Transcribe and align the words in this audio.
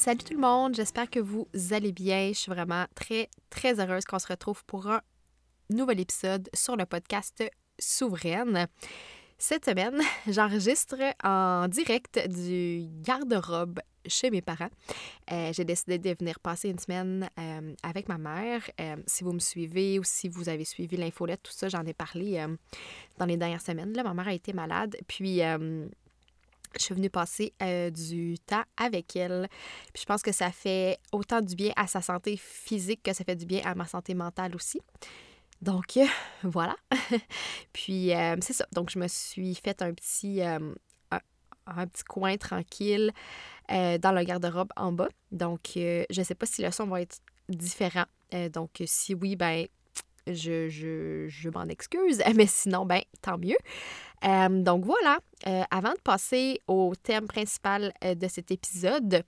Salut 0.00 0.24
tout 0.24 0.32
le 0.32 0.40
monde, 0.40 0.74
j'espère 0.74 1.10
que 1.10 1.20
vous 1.20 1.46
allez 1.72 1.92
bien. 1.92 2.28
Je 2.28 2.38
suis 2.38 2.50
vraiment 2.50 2.86
très, 2.94 3.28
très 3.50 3.78
heureuse 3.80 4.06
qu'on 4.06 4.18
se 4.18 4.28
retrouve 4.28 4.64
pour 4.64 4.86
un 4.86 5.02
nouvel 5.68 6.00
épisode 6.00 6.48
sur 6.54 6.74
le 6.74 6.86
podcast 6.86 7.44
Souveraine. 7.78 8.66
Cette 9.36 9.66
semaine, 9.66 10.00
j'enregistre 10.26 10.96
en 11.22 11.68
direct 11.68 12.18
du 12.30 12.86
garde-robe 13.02 13.80
chez 14.06 14.30
mes 14.30 14.40
parents. 14.40 14.70
Euh, 15.32 15.52
j'ai 15.52 15.66
décidé 15.66 15.98
de 15.98 16.16
venir 16.18 16.40
passer 16.40 16.70
une 16.70 16.78
semaine 16.78 17.28
euh, 17.38 17.74
avec 17.82 18.08
ma 18.08 18.16
mère. 18.16 18.62
Euh, 18.80 18.96
si 19.06 19.22
vous 19.22 19.34
me 19.34 19.38
suivez 19.38 19.98
ou 19.98 20.02
si 20.02 20.30
vous 20.30 20.48
avez 20.48 20.64
suivi 20.64 20.96
l'infolette, 20.96 21.42
tout 21.42 21.52
ça, 21.52 21.68
j'en 21.68 21.84
ai 21.84 21.92
parlé 21.92 22.42
dans 23.18 23.26
les 23.26 23.36
dernières 23.36 23.60
semaines. 23.60 23.92
Là, 23.92 24.02
ma 24.02 24.14
mère 24.14 24.28
a 24.28 24.32
été 24.32 24.54
malade. 24.54 24.96
Puis, 25.06 25.42
je 26.78 26.84
suis 26.84 26.94
venue 26.94 27.10
passer 27.10 27.52
du 27.92 28.38
temps 28.38 28.62
avec 28.76 29.16
elle. 29.16 29.48
Puis 29.92 30.02
je 30.02 30.06
pense 30.06 30.22
que 30.22 30.32
ça 30.32 30.50
fait 30.50 30.98
autant 31.12 31.40
du 31.40 31.54
bien 31.54 31.72
à 31.76 31.86
sa 31.86 32.00
santé 32.00 32.36
physique 32.36 33.02
que 33.02 33.12
ça 33.12 33.24
fait 33.24 33.36
du 33.36 33.46
bien 33.46 33.60
à 33.64 33.74
ma 33.74 33.86
santé 33.86 34.14
mentale 34.14 34.54
aussi. 34.54 34.80
Donc, 35.62 35.98
voilà. 36.42 36.76
Puis, 37.72 38.12
c'est 38.40 38.52
ça. 38.52 38.66
Donc, 38.72 38.90
je 38.90 38.98
me 38.98 39.08
suis 39.08 39.54
fait 39.54 39.82
un 39.82 39.92
petit, 39.92 40.40
un 41.76 41.86
petit 41.86 42.04
coin 42.04 42.36
tranquille 42.36 43.12
euh, 43.70 43.98
dans 43.98 44.12
le 44.12 44.22
garde-robe 44.24 44.72
en 44.76 44.92
bas. 44.92 45.08
Donc, 45.30 45.76
euh, 45.76 46.04
je 46.10 46.20
ne 46.20 46.24
sais 46.24 46.34
pas 46.34 46.46
si 46.46 46.62
le 46.62 46.70
son 46.70 46.86
va 46.86 47.02
être 47.02 47.18
différent. 47.48 48.04
Euh, 48.34 48.48
donc, 48.48 48.82
si 48.84 49.14
oui, 49.14 49.36
ben, 49.36 49.66
je, 50.34 50.68
je, 50.68 51.26
je 51.28 51.48
m'en 51.50 51.64
excuse. 51.64 52.22
Mais 52.34 52.46
sinon, 52.46 52.86
ben, 52.86 53.02
tant 53.22 53.38
mieux. 53.38 53.58
donc, 54.62 54.84
voilà. 54.84 55.18
avant 55.70 55.92
de 55.92 56.00
passer 56.02 56.60
au 56.66 56.94
thème 57.02 57.26
principal 57.26 57.92
de 58.02 58.28
cet 58.28 58.50
épisode, 58.50 59.22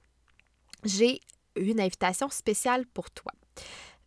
j'ai 0.85 1.21
une 1.57 1.81
invitation 1.81 2.29
spéciale 2.29 2.87
pour 2.87 3.11
toi. 3.11 3.33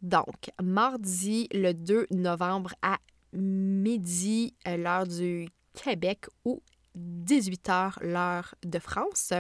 Donc, 0.02 0.52
mardi 0.62 1.48
le 1.52 1.74
2 1.74 2.08
novembre 2.12 2.74
à 2.82 2.98
midi, 3.34 4.54
l'heure 4.66 5.08
du 5.08 5.48
Québec 5.74 6.26
ou 6.44 6.62
18h, 6.98 8.04
l'heure 8.04 8.56
de 8.64 8.80
France. 8.80 9.34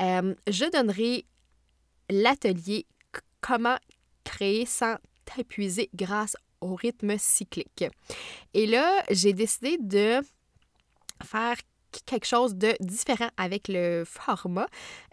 Euh, 0.00 0.34
je 0.48 0.70
donnerai 0.70 1.26
l'atelier 2.10 2.86
Comment 3.40 3.76
créer 4.22 4.66
sans 4.66 4.98
t'épuiser 5.24 5.90
grâce 5.94 6.36
au 6.62 6.74
rythme 6.74 7.16
cyclique. 7.18 7.84
Et 8.54 8.66
là, 8.66 9.02
j'ai 9.10 9.32
décidé 9.32 9.78
de 9.78 10.20
faire 11.22 11.56
quelque 12.06 12.26
chose 12.26 12.54
de 12.54 12.74
différent 12.80 13.28
avec 13.36 13.68
le 13.68 14.04
format 14.06 14.66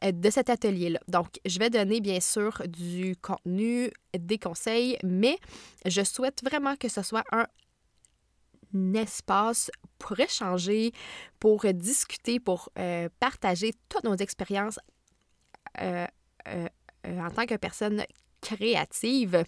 euh, 0.04 0.12
de 0.12 0.30
cet 0.30 0.50
atelier-là. 0.50 1.00
Donc, 1.08 1.40
je 1.46 1.59
vais 1.59 1.70
donner 1.70 2.02
bien 2.02 2.20
sûr 2.20 2.64
du 2.68 3.16
contenu, 3.18 3.92
des 4.18 4.38
conseils, 4.38 4.98
mais 5.04 5.38
je 5.86 6.04
souhaite 6.04 6.42
vraiment 6.44 6.76
que 6.76 6.88
ce 6.88 7.02
soit 7.02 7.24
un 7.32 7.46
espace 8.94 9.72
pour 9.98 10.20
échanger, 10.20 10.94
pour 11.40 11.66
discuter, 11.74 12.40
pour 12.40 12.70
euh, 12.78 13.09
partager 13.20 13.74
toutes 13.90 14.04
nos 14.04 14.16
expériences 14.16 14.80
euh, 15.82 16.06
en 17.06 17.30
tant 17.32 17.46
que 17.46 17.56
personne 17.56 18.04
créative. 18.42 19.44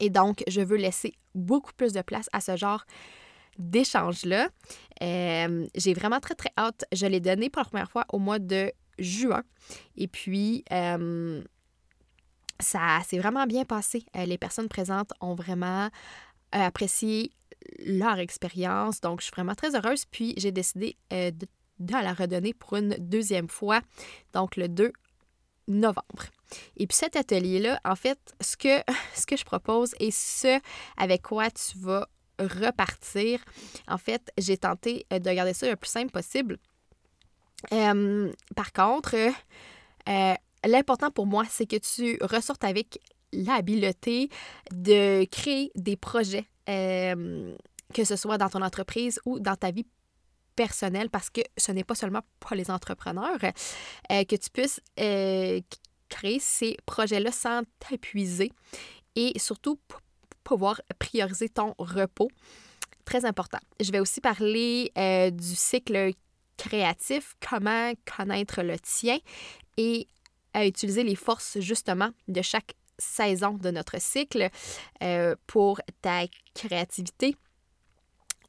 Et 0.00 0.10
donc, 0.10 0.42
je 0.46 0.60
veux 0.60 0.76
laisser 0.76 1.14
beaucoup 1.34 1.72
plus 1.72 1.92
de 1.92 2.02
place 2.02 2.28
à 2.32 2.40
ce 2.40 2.56
genre 2.56 2.84
d'échange-là. 3.58 4.48
J'ai 5.00 5.94
vraiment 5.94 6.20
très, 6.20 6.34
très 6.34 6.50
hâte. 6.56 6.84
Je 6.92 7.06
l'ai 7.06 7.20
donné 7.20 7.50
pour 7.50 7.60
la 7.60 7.68
première 7.68 7.90
fois 7.90 8.04
au 8.12 8.18
mois 8.18 8.38
de 8.38 8.72
juin. 8.98 9.42
Et 9.96 10.08
puis, 10.08 10.64
ça 12.60 13.00
s'est 13.06 13.18
vraiment 13.18 13.46
bien 13.46 13.64
passé. 13.64 14.04
les 14.14 14.38
personnes 14.38 14.68
présentes 14.68 15.12
ont 15.20 15.34
vraiment 15.34 15.90
apprécié 16.52 17.32
leur 17.84 18.18
expérience. 18.18 19.00
Donc, 19.00 19.20
je 19.20 19.26
suis 19.26 19.32
vraiment 19.32 19.54
très 19.54 19.74
heureuse. 19.74 20.04
Puis, 20.06 20.34
j'ai 20.36 20.52
décidé 20.52 20.96
euh, 21.12 21.30
de, 21.30 21.46
la 21.92 22.12
redonner 22.12 22.54
pour 22.54 22.76
une 22.76 22.96
deuxième 22.98 23.48
fois, 23.48 23.80
donc 24.32 24.56
le 24.56 24.68
2 24.68 24.92
novembre. 25.68 26.24
Et 26.76 26.86
puis 26.86 26.96
cet 26.96 27.16
atelier-là, 27.16 27.80
en 27.84 27.96
fait, 27.96 28.18
ce 28.40 28.56
que, 28.56 28.82
ce 29.14 29.26
que 29.26 29.36
je 29.36 29.44
propose 29.44 29.94
et 30.00 30.10
ce 30.10 30.60
avec 30.96 31.22
quoi 31.22 31.50
tu 31.50 31.78
vas 31.78 32.08
repartir, 32.38 33.40
en 33.88 33.98
fait, 33.98 34.30
j'ai 34.38 34.56
tenté 34.56 35.06
euh, 35.12 35.18
de 35.18 35.30
garder 35.30 35.54
ça 35.54 35.68
le 35.68 35.76
plus 35.76 35.90
simple 35.90 36.10
possible. 36.10 36.58
Euh, 37.72 38.32
par 38.54 38.72
contre, 38.72 39.16
l'important 40.64 41.10
pour 41.10 41.26
moi, 41.26 41.44
c'est 41.50 41.66
que 41.66 41.76
tu 41.76 42.18
ressortes 42.22 42.62
avec 42.62 43.00
l'habileté 43.32 44.30
de 44.72 45.24
créer 45.24 45.72
des 45.74 45.96
projets 45.96 46.46
euh, 46.68 47.56
que 47.94 48.04
ce 48.04 48.16
soit 48.16 48.36
dans 48.36 48.50
ton 48.50 48.60
entreprise 48.60 49.18
ou 49.24 49.40
dans 49.40 49.56
ta 49.56 49.70
vie 49.70 49.86
personnelle, 50.54 51.08
parce 51.08 51.30
que 51.30 51.40
ce 51.56 51.72
n'est 51.72 51.84
pas 51.84 51.94
seulement 51.94 52.20
pour 52.40 52.54
les 52.54 52.70
entrepreneurs, 52.70 53.38
euh, 53.42 54.24
que 54.24 54.36
tu 54.36 54.50
puisses 54.50 54.80
euh, 55.00 55.60
créer 56.08 56.38
ces 56.38 56.76
projets-là 56.86 57.32
sans 57.32 57.62
t'épuiser 57.78 58.52
et 59.16 59.38
surtout 59.38 59.78
pouvoir 60.44 60.80
prioriser 60.98 61.48
ton 61.48 61.74
repos. 61.78 62.30
Très 63.04 63.24
important. 63.24 63.58
Je 63.80 63.90
vais 63.90 64.00
aussi 64.00 64.20
parler 64.20 64.92
du 65.32 65.54
cycle 65.54 66.12
créatif, 66.58 67.34
comment 67.40 67.92
connaître 68.16 68.62
le 68.62 68.78
tien 68.78 69.18
et 69.78 70.08
à 70.52 70.66
utiliser 70.66 71.04
les 71.04 71.14
forces 71.14 71.58
justement 71.60 72.10
de 72.26 72.42
chaque 72.42 72.74
saison 72.98 73.54
de 73.54 73.70
notre 73.70 74.00
cycle 74.00 74.50
euh, 75.02 75.36
pour 75.46 75.80
ta 76.02 76.22
créativité. 76.54 77.36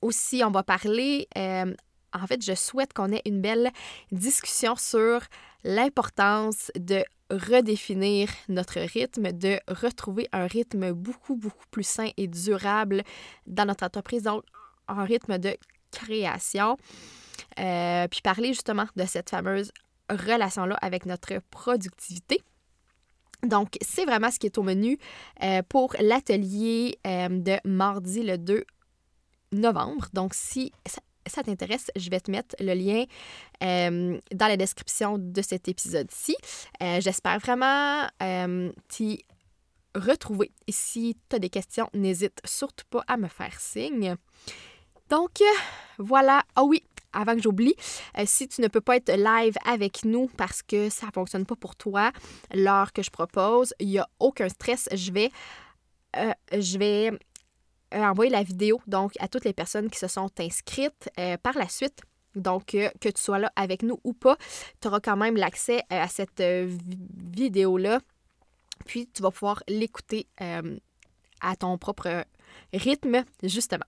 Aussi, 0.01 0.43
on 0.43 0.51
va 0.51 0.63
parler, 0.63 1.27
euh, 1.37 1.73
en 2.13 2.27
fait, 2.27 2.43
je 2.43 2.55
souhaite 2.55 2.93
qu'on 2.93 3.11
ait 3.11 3.21
une 3.25 3.41
belle 3.41 3.71
discussion 4.11 4.75
sur 4.75 5.21
l'importance 5.63 6.71
de 6.75 7.03
redéfinir 7.29 8.29
notre 8.47 8.79
rythme, 8.79 9.31
de 9.31 9.59
retrouver 9.67 10.27
un 10.31 10.47
rythme 10.47 10.91
beaucoup, 10.93 11.35
beaucoup 11.35 11.65
plus 11.69 11.87
sain 11.87 12.09
et 12.17 12.27
durable 12.27 13.03
dans 13.45 13.65
notre 13.65 13.85
entreprise, 13.85 14.23
donc 14.23 14.43
un 14.87 15.03
rythme 15.03 15.37
de 15.37 15.55
création. 15.91 16.77
Euh, 17.59 18.07
puis 18.07 18.21
parler 18.21 18.49
justement 18.49 18.85
de 18.95 19.05
cette 19.05 19.29
fameuse 19.29 19.71
relation-là 20.09 20.77
avec 20.81 21.05
notre 21.05 21.39
productivité. 21.51 22.41
Donc, 23.43 23.77
c'est 23.81 24.05
vraiment 24.05 24.31
ce 24.31 24.39
qui 24.39 24.47
est 24.47 24.57
au 24.57 24.63
menu 24.63 24.97
euh, 25.43 25.61
pour 25.67 25.95
l'atelier 25.99 26.99
euh, 27.07 27.29
de 27.29 27.57
mardi 27.63 28.23
le 28.23 28.37
2 28.37 28.65
novembre. 29.53 30.07
Donc, 30.13 30.33
si 30.33 30.73
ça, 31.29 31.43
t'intéresse, 31.43 31.91
je 31.95 32.09
vais 32.09 32.19
te 32.19 32.31
mettre 32.31 32.55
le 32.59 32.73
lien 32.73 33.05
euh, 33.63 34.19
dans 34.33 34.47
la 34.47 34.57
description 34.57 35.17
de 35.17 35.41
cet 35.41 35.67
épisode-ci. 35.67 36.35
J'espère 36.79 37.39
vraiment 37.39 38.07
t'y 38.87 39.25
retrouver. 39.95 40.51
Et 40.67 40.71
si 40.71 41.17
tu 41.29 41.35
as 41.35 41.39
des 41.39 41.49
questions, 41.49 41.89
n'hésite 41.93 42.39
surtout 42.45 42.85
pas 42.89 43.03
à 43.07 43.17
me 43.17 43.27
faire 43.27 43.59
signe. 43.59 44.15
Donc, 45.09 45.41
voilà. 45.97 46.43
Ah 46.55 46.63
oui, 46.63 46.83
avant 47.13 47.35
que 47.35 47.41
j'oublie, 47.41 47.75
euh, 48.17 48.23
si 48.25 48.47
tu 48.47 48.61
ne 48.61 48.67
peux 48.67 48.81
pas 48.81 48.97
être 48.97 49.11
live 49.11 49.55
avec 49.65 50.05
nous 50.05 50.27
parce 50.37 50.61
que 50.61 50.89
ça 50.89 51.07
ne 51.07 51.11
fonctionne 51.11 51.45
pas 51.45 51.55
pour 51.55 51.75
toi, 51.75 52.11
l'heure 52.53 52.93
que 52.93 53.01
je 53.01 53.09
propose, 53.09 53.73
il 53.79 53.87
n'y 53.87 53.99
a 53.99 54.07
aucun 54.19 54.49
stress. 54.49 54.87
Je 54.93 55.11
vais, 55.11 55.31
euh, 56.17 56.31
je 56.53 56.77
vais 56.77 57.11
envoyer 57.93 58.31
la 58.31 58.43
vidéo 58.43 58.81
donc 58.87 59.13
à 59.19 59.27
toutes 59.27 59.45
les 59.45 59.53
personnes 59.53 59.89
qui 59.89 59.99
se 59.99 60.07
sont 60.07 60.29
inscrites 60.39 61.09
par 61.43 61.57
la 61.57 61.67
suite. 61.67 62.01
Donc, 62.35 62.67
que 62.67 63.09
tu 63.09 63.21
sois 63.21 63.39
là 63.39 63.51
avec 63.55 63.81
nous 63.81 63.99
ou 64.03 64.13
pas, 64.13 64.37
tu 64.81 64.87
auras 64.87 64.99
quand 64.99 65.17
même 65.17 65.35
l'accès 65.35 65.81
à 65.89 66.07
cette 66.07 66.41
vidéo-là. 66.41 67.99
Puis, 68.85 69.07
tu 69.07 69.23
vas 69.23 69.31
pouvoir 69.31 69.63
l'écouter 69.67 70.27
à 70.39 71.55
ton 71.55 71.77
propre 71.77 72.23
rythme, 72.73 73.23
justement. 73.43 73.85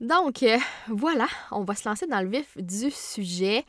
Donc, 0.00 0.42
euh, 0.42 0.58
voilà, 0.88 1.26
on 1.50 1.64
va 1.64 1.74
se 1.74 1.88
lancer 1.88 2.06
dans 2.06 2.20
le 2.20 2.28
vif 2.28 2.56
du 2.58 2.90
sujet. 2.90 3.64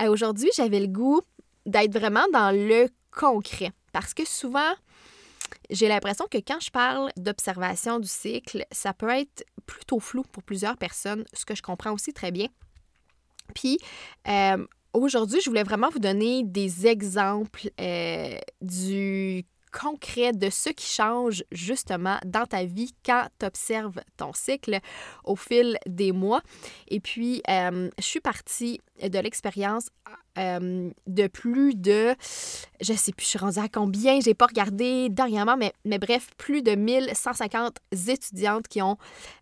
Euh, 0.00 0.08
aujourd'hui, 0.08 0.48
j'avais 0.56 0.80
le 0.80 0.86
goût 0.86 1.20
d'être 1.66 1.92
vraiment 1.92 2.24
dans 2.32 2.50
le 2.50 2.88
concret 3.10 3.70
parce 3.92 4.14
que 4.14 4.24
souvent, 4.24 4.72
j'ai 5.70 5.88
l'impression 5.88 6.26
que 6.30 6.38
quand 6.38 6.60
je 6.60 6.70
parle 6.70 7.10
d'observation 7.16 7.98
du 7.98 8.08
cycle, 8.08 8.64
ça 8.70 8.92
peut 8.92 9.10
être 9.10 9.44
plutôt 9.66 10.00
flou 10.00 10.22
pour 10.22 10.42
plusieurs 10.42 10.76
personnes, 10.76 11.24
ce 11.32 11.44
que 11.44 11.54
je 11.54 11.62
comprends 11.62 11.92
aussi 11.92 12.12
très 12.12 12.30
bien. 12.30 12.48
Puis, 13.54 13.78
euh, 14.28 14.64
aujourd'hui, 14.92 15.40
je 15.40 15.48
voulais 15.48 15.62
vraiment 15.62 15.88
vous 15.90 15.98
donner 15.98 16.42
des 16.44 16.86
exemples 16.86 17.70
du 18.60 19.44
concret 19.72 20.32
de 20.32 20.50
ce 20.50 20.70
qui 20.70 20.86
change 20.86 21.44
justement 21.52 22.18
dans 22.24 22.46
ta 22.46 22.64
vie 22.64 22.92
quand 23.04 23.28
tu 23.38 23.46
observes 23.46 24.00
ton 24.16 24.32
cycle 24.32 24.80
au 25.24 25.36
fil 25.36 25.78
des 25.86 26.12
mois. 26.12 26.42
Et 26.88 27.00
puis, 27.00 27.42
euh, 27.48 27.90
je 27.98 28.04
suis 28.04 28.20
partie 28.20 28.80
de 29.02 29.18
l'expérience 29.18 29.88
euh, 30.38 30.90
de 31.06 31.26
plus 31.26 31.74
de, 31.74 32.14
je 32.80 32.92
sais 32.92 33.12
plus, 33.12 33.24
je 33.24 33.30
suis 33.30 33.38
rendue 33.38 33.58
à 33.58 33.68
combien, 33.68 34.20
j'ai 34.20 34.34
pas 34.34 34.46
regardé 34.46 35.08
dernièrement, 35.10 35.56
mais, 35.56 35.72
mais 35.84 35.98
bref, 35.98 36.30
plus 36.36 36.62
de 36.62 36.74
1150 36.74 37.78
étudiantes 38.08 38.68
qui 38.68 38.80
ont 38.80 38.96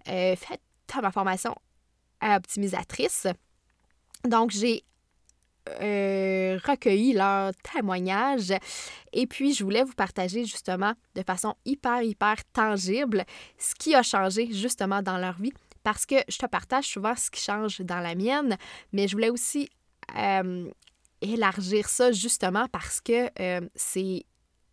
euh, 0.09 0.35
fait 0.37 0.61
ma 1.03 1.13
formation 1.13 1.55
optimisatrice. 2.23 3.27
Donc, 4.25 4.51
j'ai 4.51 4.83
euh, 5.81 6.59
recueilli 6.65 7.13
leurs 7.13 7.53
témoignages. 7.75 8.53
Et 9.13 9.27
puis, 9.27 9.55
je 9.55 9.65
voulais 9.65 9.85
vous 9.85 9.95
partager 9.95 10.45
justement 10.45 10.93
de 11.15 11.23
façon 11.23 11.55
hyper, 11.65 12.03
hyper 12.03 12.37
tangible 12.53 13.25
ce 13.59 13.75
qui 13.75 13.95
a 13.95 14.03
changé 14.03 14.53
justement 14.53 15.03
dans 15.03 15.19
leur 15.19 15.39
vie. 15.39 15.53
Parce 15.83 16.07
que 16.07 16.17
je 16.29 16.39
te 16.39 16.47
partage 16.47 16.85
souvent 16.85 17.15
ce 17.17 17.31
qui 17.31 17.41
change 17.41 17.81
dans 17.81 18.01
la 18.01 18.15
mienne, 18.15 18.57
mais 18.93 19.09
je 19.09 19.13
voulais 19.15 19.31
aussi 19.31 19.69
euh, 20.17 20.69
élargir 21.21 21.89
ça 21.89 22.13
justement 22.13 22.67
parce 22.71 23.01
que 23.01 23.31
euh, 23.41 23.67
ces 23.75 24.25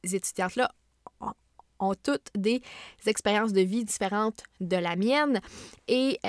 étudiantes-là 0.04 0.72
ont 1.80 1.94
toutes 1.96 2.30
des 2.36 2.62
expériences 3.06 3.54
de 3.54 3.62
vie 3.62 3.84
différentes 3.84 4.44
de 4.62 4.78
la 4.78 4.96
mienne 4.96 5.42
et 5.88 6.20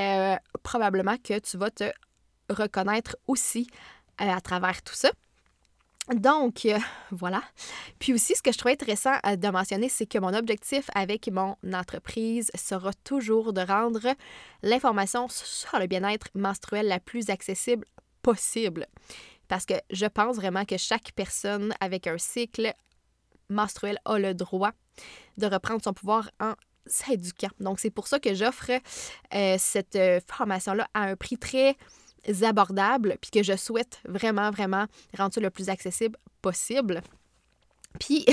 probablement 0.62 1.16
que 1.18 1.38
tu 1.38 1.56
vas 1.56 1.70
te 1.70 1.84
reconnaître 2.50 3.16
aussi 3.26 3.66
à 4.18 4.40
travers 4.40 4.82
tout 4.82 4.94
ça. 4.94 5.10
Donc, 6.14 6.66
euh, 6.66 6.78
voilà. 7.10 7.42
Puis 7.98 8.12
aussi, 8.14 8.34
ce 8.34 8.42
que 8.42 8.52
je 8.52 8.58
trouvais 8.58 8.74
intéressant 8.74 9.14
euh, 9.26 9.36
de 9.36 9.48
mentionner, 9.48 9.88
c'est 9.88 10.06
que 10.06 10.18
mon 10.18 10.34
objectif 10.34 10.88
avec 10.94 11.28
mon 11.30 11.56
entreprise 11.72 12.50
sera 12.54 12.92
toujours 13.04 13.52
de 13.52 13.60
rendre 13.60 14.14
l'information 14.62 15.26
sur 15.28 15.78
le 15.78 15.86
bien-être 15.86 16.28
menstruel 16.34 16.86
la 16.86 17.00
plus 17.00 17.30
accessible 17.30 17.86
possible. 18.22 18.86
Parce 19.48 19.66
que 19.66 19.74
je 19.90 20.06
pense 20.06 20.36
vraiment 20.36 20.64
que 20.64 20.76
chaque 20.76 21.12
personne 21.12 21.74
avec 21.80 22.06
un 22.06 22.18
cycle 22.18 22.72
menstruel 23.48 23.98
a 24.04 24.18
le 24.18 24.34
droit 24.34 24.72
de 25.38 25.46
reprendre 25.46 25.82
son 25.82 25.92
pouvoir 25.92 26.30
en 26.40 26.54
s'éduquant. 26.86 27.50
Donc, 27.60 27.78
c'est 27.78 27.90
pour 27.90 28.08
ça 28.08 28.18
que 28.18 28.34
j'offre 28.34 28.70
cette 29.58 29.98
formation-là 30.26 30.88
à 30.94 31.02
un 31.02 31.16
prix 31.16 31.36
très 31.36 31.76
abordables, 32.42 33.16
puis 33.20 33.30
que 33.30 33.42
je 33.42 33.56
souhaite 33.56 34.00
vraiment, 34.06 34.50
vraiment 34.50 34.86
rendre 35.16 35.34
ça 35.34 35.40
le 35.40 35.50
plus 35.50 35.68
accessible 35.68 36.18
possible. 36.42 37.02
Puis, 37.98 38.26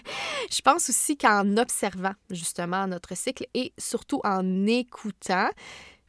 je 0.50 0.60
pense 0.62 0.88
aussi 0.88 1.16
qu'en 1.16 1.56
observant 1.56 2.14
justement 2.30 2.86
notre 2.86 3.16
cycle 3.16 3.46
et 3.54 3.72
surtout 3.78 4.20
en 4.24 4.66
écoutant, 4.66 5.50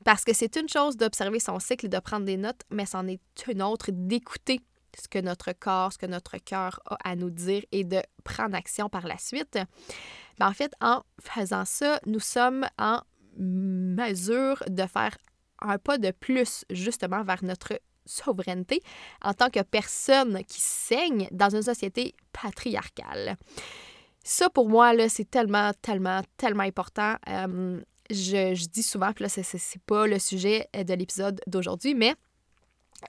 parce 0.05 0.23
que 0.23 0.33
c'est 0.33 0.55
une 0.55 0.69
chose 0.69 0.97
d'observer 0.97 1.39
son 1.39 1.59
cycle 1.59 1.85
et 1.85 1.89
de 1.89 1.99
prendre 1.99 2.25
des 2.25 2.37
notes, 2.37 2.61
mais 2.69 2.85
c'en 2.85 3.07
est 3.07 3.21
une 3.47 3.61
autre 3.61 3.91
d'écouter 3.91 4.61
ce 4.99 5.07
que 5.07 5.19
notre 5.19 5.53
corps, 5.53 5.93
ce 5.93 5.97
que 5.97 6.05
notre 6.05 6.37
cœur 6.37 6.79
a 6.85 6.97
à 7.03 7.15
nous 7.15 7.29
dire 7.29 7.63
et 7.71 7.83
de 7.83 8.01
prendre 8.23 8.55
action 8.55 8.89
par 8.89 9.07
la 9.07 9.17
suite. 9.17 9.57
Ben, 10.39 10.47
en 10.47 10.53
fait, 10.53 10.73
en 10.81 11.03
faisant 11.21 11.65
ça, 11.65 11.99
nous 12.05 12.19
sommes 12.19 12.65
en 12.77 13.01
mesure 13.37 14.63
de 14.67 14.85
faire 14.85 15.17
un 15.61 15.77
pas 15.77 15.97
de 15.97 16.11
plus 16.11 16.65
justement 16.69 17.23
vers 17.23 17.43
notre 17.43 17.79
souveraineté 18.05 18.81
en 19.23 19.33
tant 19.33 19.49
que 19.49 19.61
personne 19.61 20.43
qui 20.45 20.59
saigne 20.59 21.27
dans 21.31 21.49
une 21.49 21.61
société 21.61 22.15
patriarcale. 22.33 23.37
Ça, 24.23 24.49
pour 24.49 24.69
moi, 24.69 24.93
c'est 25.09 25.29
tellement, 25.29 25.71
tellement, 25.81 26.21
tellement 26.37 26.63
important. 26.63 27.15
Euh, 27.27 27.81
je, 28.09 28.67
dis 28.67 28.83
souvent, 28.83 29.13
puis 29.13 29.23
là, 29.23 29.29
c'est 29.29 29.81
pas 29.83 30.05
le 30.05 30.19
sujet 30.19 30.67
de 30.73 30.93
l'épisode 30.93 31.41
d'aujourd'hui, 31.47 31.95
mais 31.95 32.15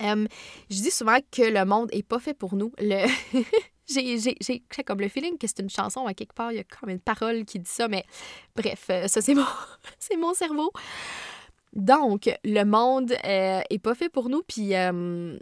euh, 0.00 0.26
je 0.70 0.76
dis 0.76 0.90
souvent 0.90 1.18
que 1.30 1.42
le 1.42 1.64
monde 1.64 1.88
est 1.92 2.02
pas 2.02 2.18
fait 2.18 2.34
pour 2.34 2.54
nous. 2.54 2.72
Le... 2.78 3.06
j'ai 3.88 4.62
comme 4.86 5.00
le 5.00 5.08
feeling 5.08 5.36
que 5.36 5.46
c'est 5.46 5.58
une 5.58 5.68
chanson 5.68 6.06
à 6.06 6.14
quelque 6.14 6.34
part, 6.34 6.52
il 6.52 6.56
y 6.56 6.60
a 6.60 6.64
comme 6.64 6.88
une 6.88 7.00
parole 7.00 7.44
qui 7.44 7.58
dit 7.58 7.70
ça, 7.70 7.88
mais 7.88 8.04
bref, 8.56 8.86
euh, 8.90 9.06
ça 9.08 9.20
c'est 9.20 9.34
mon, 9.34 9.44
mon 10.18 10.34
cerveau. 10.34 10.72
Donc, 11.72 12.30
le 12.44 12.64
monde 12.64 13.12
euh, 13.24 13.60
est 13.70 13.78
pas 13.78 13.94
fait 13.94 14.10
pour 14.10 14.28
nous, 14.28 14.42
puis 14.42 14.74
euh, 14.76 15.38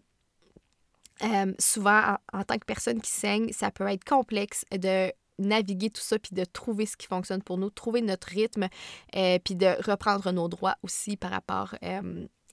euh, 1.24 1.52
souvent, 1.58 2.16
en, 2.32 2.44
tant 2.44 2.56
que 2.56 2.64
personne 2.64 3.00
qui 3.00 3.10
saigne, 3.10 3.52
ça 3.52 3.70
peut 3.70 3.86
être 3.88 4.04
complexe 4.04 4.64
de 4.70 5.12
naviguer 5.38 5.90
tout 5.90 6.02
ça, 6.02 6.18
puis 6.18 6.34
de 6.34 6.44
trouver 6.44 6.86
ce 6.86 6.96
qui 6.96 7.06
fonctionne 7.06 7.42
pour 7.42 7.58
nous, 7.58 7.70
trouver 7.70 8.02
notre 8.02 8.28
rythme, 8.28 8.68
puis 9.12 9.56
de 9.56 9.90
reprendre 9.90 10.30
nos 10.32 10.48
droits 10.48 10.76
aussi 10.82 11.16
par 11.16 11.30
rapport 11.30 11.74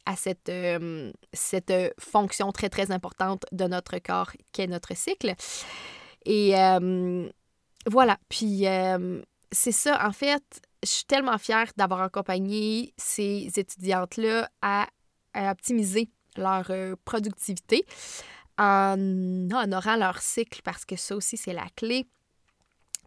à 0.06 0.15
cette, 0.15 0.50
cette 1.33 1.73
fonction 2.00 2.53
très, 2.53 2.69
très 2.69 2.91
importante 2.91 3.45
de 3.51 3.65
notre 3.65 4.00
corps 4.00 4.31
qu'est 4.53 4.68
notre 4.68 4.95
cycle. 4.95 5.35
Et 6.25 6.54
voilà, 7.85 8.18
puis 8.30 8.63
c'est 9.51 9.73
ça, 9.73 10.07
en 10.07 10.13
fait, 10.13 10.61
je 10.87 10.94
suis 10.94 11.06
tellement 11.06 11.37
fière 11.37 11.71
d'avoir 11.77 12.01
accompagné 12.01 12.94
ces 12.97 13.51
étudiantes-là 13.56 14.49
à, 14.61 14.87
optimiser 15.35 16.09
leur 16.35 16.71
euh, 16.71 16.95
productivité 17.06 17.85
en 18.57 18.97
honorant 19.51 19.97
leur 19.97 20.19
cycle 20.19 20.61
parce 20.63 20.83
que 20.83 20.95
ça 20.95 21.15
aussi, 21.15 21.37
c'est 21.37 21.53
la 21.53 21.67
clé. 21.75 22.07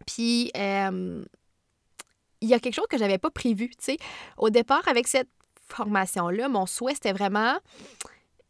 Puis, 0.05 0.49
il 0.55 2.49
y 2.49 2.53
a 2.53 2.59
quelque 2.59 2.73
chose 2.73 2.87
que 2.89 2.97
je 2.97 3.03
n'avais 3.03 3.17
pas 3.17 3.31
prévu. 3.31 3.71
Au 4.37 4.49
départ, 4.49 4.87
avec 4.87 5.07
cette 5.07 5.29
formation-là, 5.67 6.47
mon 6.47 6.65
souhait, 6.65 6.93
c'était 6.93 7.13
vraiment 7.13 7.57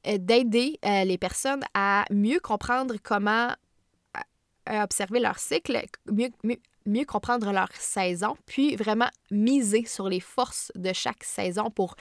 euh, 0.07 0.17
d'aider 0.17 0.79
euh, 0.85 1.03
les 1.03 1.17
personnes 1.17 1.63
à 1.73 2.05
mieux 2.11 2.39
comprendre 2.39 2.95
comment 3.01 3.49
observer 4.67 5.19
leur 5.19 5.39
cycle, 5.39 5.81
mieux, 6.09 6.29
mieux 6.85 7.05
comprendre 7.05 7.51
leur 7.51 7.71
saison, 7.73 8.35
puis 8.45 8.75
vraiment 8.75 9.09
miser 9.29 9.85
sur 9.85 10.09
les 10.09 10.19
forces 10.19 10.71
de 10.75 10.93
chaque 10.93 11.23
saison 11.23 11.69
pour 11.69 11.95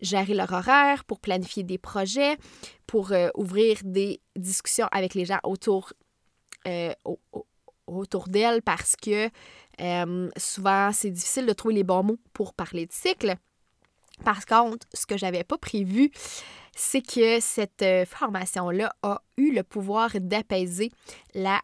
gérer 0.00 0.34
leur 0.34 0.52
horaire, 0.52 1.04
pour 1.04 1.20
planifier 1.20 1.62
des 1.62 1.78
projets, 1.78 2.36
pour 2.86 3.12
euh, 3.12 3.28
ouvrir 3.34 3.78
des 3.84 4.20
discussions 4.36 4.88
avec 4.92 5.14
les 5.14 5.24
gens 5.24 5.40
autour, 5.42 5.92
euh, 6.66 6.92
autour 7.86 8.28
d'elles 8.28 8.62
parce 8.62 8.96
que 8.96 9.28
euh, 9.80 10.30
souvent 10.36 10.90
c'est 10.92 11.10
difficile 11.10 11.46
de 11.46 11.52
trouver 11.52 11.74
les 11.74 11.84
bons 11.84 12.02
mots 12.02 12.18
pour 12.32 12.54
parler 12.54 12.86
de 12.86 12.92
cycle. 12.92 13.34
Par 14.24 14.44
contre, 14.44 14.86
ce 14.92 15.06
que 15.06 15.16
j'avais 15.16 15.44
pas 15.44 15.56
prévu, 15.56 16.10
c'est 16.76 17.00
que 17.00 17.40
cette 17.40 17.84
formation-là 18.06 18.94
a 19.02 19.22
eu 19.38 19.52
le 19.52 19.62
pouvoir 19.62 20.10
d'apaiser 20.20 20.90
la 21.34 21.60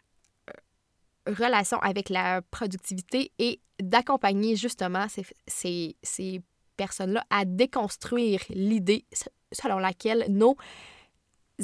relation 1.26 1.78
avec 1.78 2.08
la 2.08 2.42
productivité 2.42 3.32
et 3.38 3.60
d'accompagner 3.80 4.56
justement 4.56 5.06
ces, 5.08 5.96
ces, 6.02 6.42
personnes-là 6.76 7.24
à 7.30 7.46
déconstruire 7.46 8.42
l'idée 8.50 9.06
selon 9.50 9.78
laquelle 9.78 10.26
nos 10.28 10.56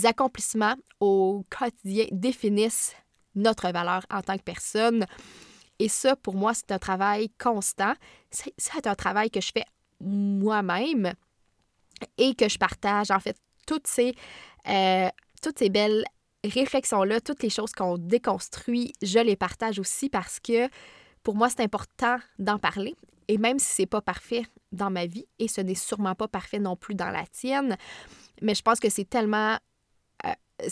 accomplissements 0.05 0.75
au 1.01 1.45
quotidien 1.51 2.07
définissent 2.13 2.97
notre 3.35 3.71
valeur 3.71 4.07
en 4.11 4.23
tant 4.23 4.39
que 4.39 4.43
personne. 4.43 5.07
Et 5.79 5.89
ça, 5.89 6.17
pour 6.17 6.35
moi, 6.35 6.55
c'est 6.55 6.73
un 6.73 6.79
travail 6.79 7.29
constant. 7.39 7.93
C'est 8.31 8.87
un 8.87 8.95
travail 8.95 9.31
que 9.31 9.41
je 9.41 9.51
fais 9.53 9.65
moi-même 10.01 11.13
et 12.17 12.35
que 12.35 12.49
je 12.49 12.59
partage 12.59 13.11
en 13.11 13.21
fait 13.21 13.37
toutes 13.67 13.87
ces, 13.87 14.15
euh, 14.69 15.09
toutes 15.43 15.59
ces 15.59 15.69
belles 15.69 16.05
réflexions-là, 16.45 17.21
toutes 17.21 17.43
les 17.43 17.51
choses 17.51 17.73
qu'on 17.73 17.99
déconstruit, 17.99 18.93
je 19.03 19.19
les 19.19 19.37
partage 19.37 19.79
aussi 19.79 20.09
parce 20.09 20.41
que 20.41 20.69
pour 21.23 21.37
moi, 21.37 21.49
c'est 21.49 21.63
important 21.63 22.17
d'en 22.39 22.59
parler. 22.59 22.97
Et 23.29 23.39
même 23.39 23.59
si 23.59 23.67
c'est 23.67 23.87
pas 23.87 24.01
parfait 24.01 24.45
dans 24.73 24.91
ma 24.91 25.07
vie, 25.07 25.27
et 25.39 25.49
ce 25.49 25.61
n'est 25.61 25.77
sûrement 25.77 26.15
pas 26.15 26.29
parfait 26.29 26.59
non 26.59 26.77
plus 26.77 26.95
dans 26.95 27.11
la 27.11 27.25
tienne, 27.27 27.77
mais 28.41 28.55
je 28.55 28.63
pense 28.63 28.81
que 28.81 28.91
c'est 28.91 29.09
tellement, 29.09 29.57
euh, 30.27 30.69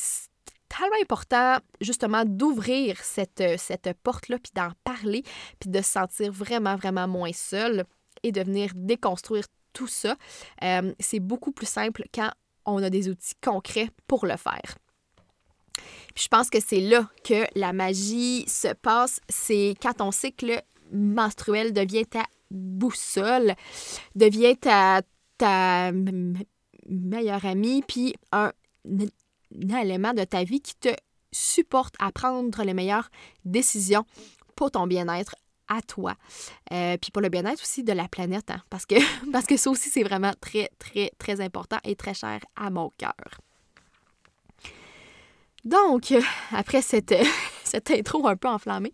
tellement 0.68 0.96
important 1.02 1.58
justement 1.80 2.24
d'ouvrir 2.24 2.98
cette, 3.02 3.42
cette 3.58 3.92
porte-là, 4.02 4.38
puis 4.38 4.52
d'en 4.54 4.72
parler, 4.82 5.22
puis 5.60 5.70
de 5.70 5.78
se 5.78 5.90
sentir 5.90 6.32
vraiment, 6.32 6.76
vraiment 6.76 7.06
moins 7.06 7.32
seul 7.32 7.84
et 8.22 8.32
de 8.32 8.42
venir 8.42 8.72
déconstruire 8.74 9.44
tout 9.72 9.86
ça. 9.86 10.16
Euh, 10.64 10.92
c'est 10.98 11.20
beaucoup 11.20 11.52
plus 11.52 11.68
simple 11.68 12.04
quand 12.12 12.30
on 12.66 12.82
a 12.82 12.90
des 12.90 13.08
outils 13.08 13.34
concrets 13.40 13.90
pour 14.06 14.26
le 14.26 14.36
faire. 14.36 14.76
Puis 16.14 16.24
je 16.24 16.28
pense 16.28 16.50
que 16.50 16.60
c'est 16.60 16.80
là 16.80 17.08
que 17.24 17.46
la 17.54 17.72
magie 17.72 18.44
se 18.48 18.72
passe, 18.74 19.20
c'est 19.28 19.74
quand 19.80 19.94
ton 19.94 20.10
cycle 20.10 20.62
menstruel 20.92 21.72
devient 21.72 22.06
ta 22.06 22.24
boussole, 22.50 23.54
devient 24.14 24.56
ta, 24.56 25.02
ta 25.38 25.92
meilleure 26.88 27.44
amie, 27.44 27.82
puis 27.86 28.14
un, 28.32 28.52
un 28.88 29.78
élément 29.78 30.14
de 30.14 30.24
ta 30.24 30.44
vie 30.44 30.60
qui 30.60 30.74
te 30.74 30.90
supporte 31.32 31.94
à 31.98 32.10
prendre 32.10 32.62
les 32.64 32.74
meilleures 32.74 33.10
décisions 33.44 34.04
pour 34.56 34.70
ton 34.70 34.86
bien-être 34.86 35.36
à 35.68 35.80
toi. 35.80 36.14
Euh, 36.72 36.96
puis 36.98 37.12
pour 37.12 37.22
le 37.22 37.28
bien-être 37.28 37.62
aussi 37.62 37.84
de 37.84 37.92
la 37.92 38.08
planète, 38.08 38.50
hein, 38.50 38.60
parce, 38.68 38.84
que, 38.84 38.96
parce 39.32 39.46
que 39.46 39.56
ça 39.56 39.70
aussi, 39.70 39.88
c'est 39.88 40.02
vraiment 40.02 40.32
très, 40.40 40.68
très, 40.78 41.12
très 41.18 41.40
important 41.40 41.78
et 41.84 41.96
très 41.96 42.14
cher 42.14 42.40
à 42.56 42.70
mon 42.70 42.90
cœur. 42.98 43.14
Donc, 45.64 46.12
après 46.52 46.82
cette, 46.82 47.14
cette 47.64 47.90
intro 47.90 48.26
un 48.26 48.36
peu 48.36 48.48
enflammée, 48.48 48.92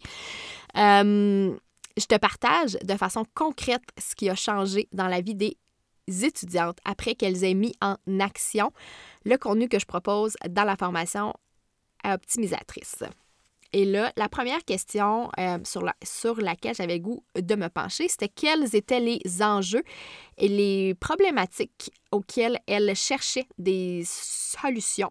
euh, 0.76 1.54
je 1.96 2.04
te 2.04 2.16
partage 2.16 2.76
de 2.82 2.94
façon 2.94 3.25
concrète 3.35 3.85
ce 3.99 4.14
qui 4.14 4.28
a 4.28 4.35
changé 4.35 4.88
dans 4.92 5.08
la 5.08 5.20
vie 5.20 5.35
des 5.35 5.56
étudiantes 6.08 6.78
après 6.85 7.14
qu'elles 7.14 7.44
aient 7.44 7.54
mis 7.54 7.75
en 7.80 7.96
action 8.20 8.70
le 9.25 9.37
contenu 9.37 9.68
que 9.68 9.78
je 9.78 9.87
propose 9.87 10.37
dans 10.49 10.64
la 10.64 10.76
formation 10.76 11.32
optimisatrice. 12.04 13.02
Et 13.73 13.85
là, 13.85 14.12
la 14.16 14.28
première 14.28 14.64
question 14.64 15.30
euh, 15.38 15.58
sur, 15.64 15.82
la, 15.82 15.94
sur 16.04 16.37
laquelle 16.40 16.75
j'avais 16.75 17.00
goût 17.00 17.25
de 17.35 17.54
me 17.56 17.68
pencher, 17.68 18.08
c'était 18.08 18.28
quels 18.28 18.76
étaient 18.76 19.00
les 19.00 19.20
enjeux 19.42 19.82
et 20.38 20.49
les 20.49 20.94
problématiques 20.94 21.90
auxquelles 22.12 22.58
elles 22.66 22.94
cherchaient 22.94 23.49
des 23.58 24.02
solutions 24.06 25.11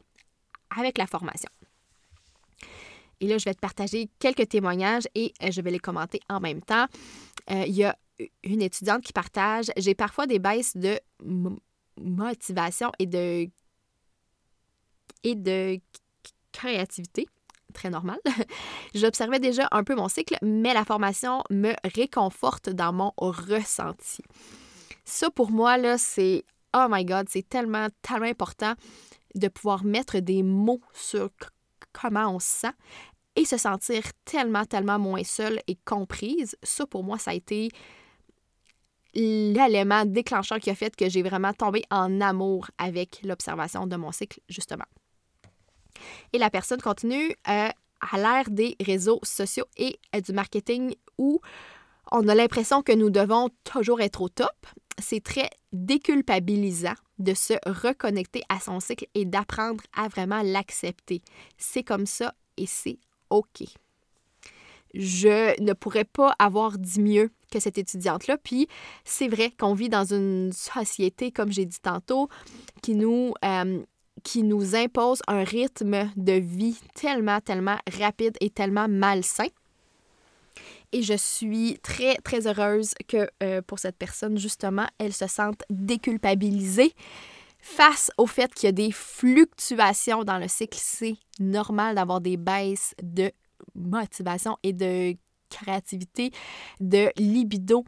avec 0.78 0.98
la 0.98 1.08
formation. 1.08 1.50
Et 3.22 3.28
là, 3.28 3.38
je 3.38 3.46
vais 3.46 3.54
te 3.54 3.60
partager 3.60 4.10
quelques 4.20 4.50
témoignages 4.50 5.08
et 5.16 5.34
euh, 5.42 5.52
je 5.52 5.62
vais 5.62 5.72
les 5.72 5.80
commenter 5.80 6.20
en 6.30 6.40
même 6.40 6.62
temps. 6.62 6.86
Euh, 7.50 7.64
il 7.68 7.76
y 7.76 7.84
a 7.84 7.96
une 8.44 8.62
étudiante 8.62 9.04
qui 9.04 9.14
partage 9.14 9.72
J'ai 9.78 9.96
parfois 9.96 10.26
des 10.28 10.40
baisses 10.40 10.76
de 10.76 11.00
motivation 12.00 12.92
et 13.00 13.06
de, 13.06 13.50
et 15.24 15.36
de 15.36 15.80
créativité. 16.52 17.28
Très 17.74 17.90
normal. 17.90 18.20
J'observais 18.96 19.40
déjà 19.40 19.68
un 19.72 19.84
peu 19.84 19.96
mon 19.96 20.08
cycle, 20.08 20.38
mais 20.42 20.74
la 20.74 20.86
formation 20.86 21.44
me 21.50 21.74
réconforte 21.96 22.70
dans 22.70 22.94
mon 22.94 23.12
ressenti. 23.18 24.24
Ça, 25.04 25.30
pour 25.30 25.52
moi, 25.52 25.78
là, 25.78 25.98
c'est 25.98 26.46
oh 26.74 26.88
my 26.90 27.06
God, 27.06 27.28
c'est 27.30 27.48
tellement, 27.48 27.88
tellement 28.02 28.28
important 28.28 28.74
de 29.36 29.48
pouvoir 29.48 29.84
mettre 29.84 30.20
des 30.20 30.44
mots 30.44 30.82
sur 30.94 31.30
comment 31.94 32.36
on 32.36 32.40
se 32.40 32.48
sent 32.48 32.74
et 33.36 33.46
se 33.46 33.58
sentir 33.58 34.04
tellement, 34.24 34.66
tellement 34.66 35.00
moins 35.00 35.24
seule 35.24 35.60
et 35.68 35.78
comprise. 35.86 36.56
Ça, 36.64 36.86
pour 36.86 37.04
moi, 37.04 37.18
ça 37.18 37.32
a 37.32 37.34
été 37.34 37.70
l'élément 39.14 40.06
déclencheur 40.06 40.60
qui 40.60 40.70
a 40.70 40.76
fait 40.76 40.96
que 40.96 41.10
j'ai 41.10 41.24
vraiment 41.24 41.54
tombé 41.54 41.84
en 41.90 42.22
amour 42.22 42.70
avec 42.78 43.22
l'observation 43.24 43.88
de 43.88 43.96
mon 43.96 44.12
cycle, 44.12 44.40
justement. 44.50 44.86
Et 46.34 46.38
la 46.38 46.50
personne 46.50 46.82
continue 46.82 47.32
euh, 47.48 47.70
à 48.12 48.18
l'ère 48.18 48.50
des 48.50 48.76
réseaux 48.82 49.20
sociaux 49.24 49.66
et 49.78 50.00
euh, 50.14 50.22
du 50.22 50.34
marketing 50.34 50.96
où 51.18 51.40
on 52.12 52.28
a 52.28 52.36
l'impression 52.36 52.82
que 52.82 52.92
nous 52.92 53.10
devons 53.10 53.50
toujours 53.64 54.02
être 54.02 54.22
au 54.22 54.30
top. 54.30 54.68
C'est 55.00 55.24
très 55.24 55.50
déculpabilisant 55.72 56.96
de 57.20 57.34
se 57.34 57.54
reconnecter 57.66 58.42
à 58.50 58.60
son 58.60 58.80
cycle 58.80 59.08
et 59.14 59.26
d'apprendre 59.26 59.84
à 59.96 60.08
vraiment 60.08 60.42
l'accepter. 60.42 61.22
C'est 61.58 61.84
comme 61.84 62.06
ça 62.06 62.34
et 62.58 62.66
c'est 62.66 63.00
OK 63.30 63.64
je 64.96 65.62
ne 65.62 65.74
pourrais 65.74 66.06
pas 66.06 66.34
avoir 66.40 66.78
dit 66.78 67.02
mieux 67.02 67.30
que 67.52 67.60
cette 67.60 67.78
étudiante-là. 67.78 68.38
Puis 68.38 68.68
c'est 69.04 69.28
vrai 69.28 69.52
qu'on 69.52 69.74
vit 69.74 69.90
dans 69.90 70.06
une 70.06 70.52
société, 70.54 71.32
comme 71.32 71.52
j'ai 71.52 71.66
dit 71.66 71.80
tantôt, 71.82 72.30
qui 72.82 72.96
nous, 72.96 73.34
euh, 73.44 73.84
qui 74.24 74.44
nous 74.44 74.76
impose 74.76 75.22
un 75.28 75.44
rythme 75.44 76.10
de 76.16 76.34
vie 76.34 76.80
tellement, 76.96 77.42
tellement 77.42 77.78
rapide 78.00 78.38
et 78.40 78.50
tellement 78.50 78.88
malsain. 78.88 79.48
Et 80.92 81.02
je 81.02 81.16
suis 81.16 81.78
très, 81.82 82.16
très 82.18 82.48
heureuse 82.48 82.94
que 83.08 83.30
euh, 83.44 83.62
pour 83.62 83.80
cette 83.80 83.98
personne, 83.98 84.38
justement, 84.38 84.88
elle 84.98 85.14
se 85.14 85.28
sente 85.28 85.64
déculpabilisée 85.70 86.94
face 87.60 88.12
au 88.18 88.28
fait 88.28 88.54
qu'il 88.54 88.68
y 88.68 88.70
a 88.70 88.72
des 88.72 88.92
fluctuations 88.92 90.24
dans 90.24 90.38
le 90.38 90.48
cycle. 90.48 90.78
C'est 90.80 91.16
normal 91.40 91.96
d'avoir 91.96 92.22
des 92.22 92.38
baisses 92.38 92.94
de 93.02 93.32
motivation 93.74 94.58
et 94.64 94.74
de 94.74 95.16
créativité, 95.50 96.32
de 96.80 97.12
libido, 97.18 97.84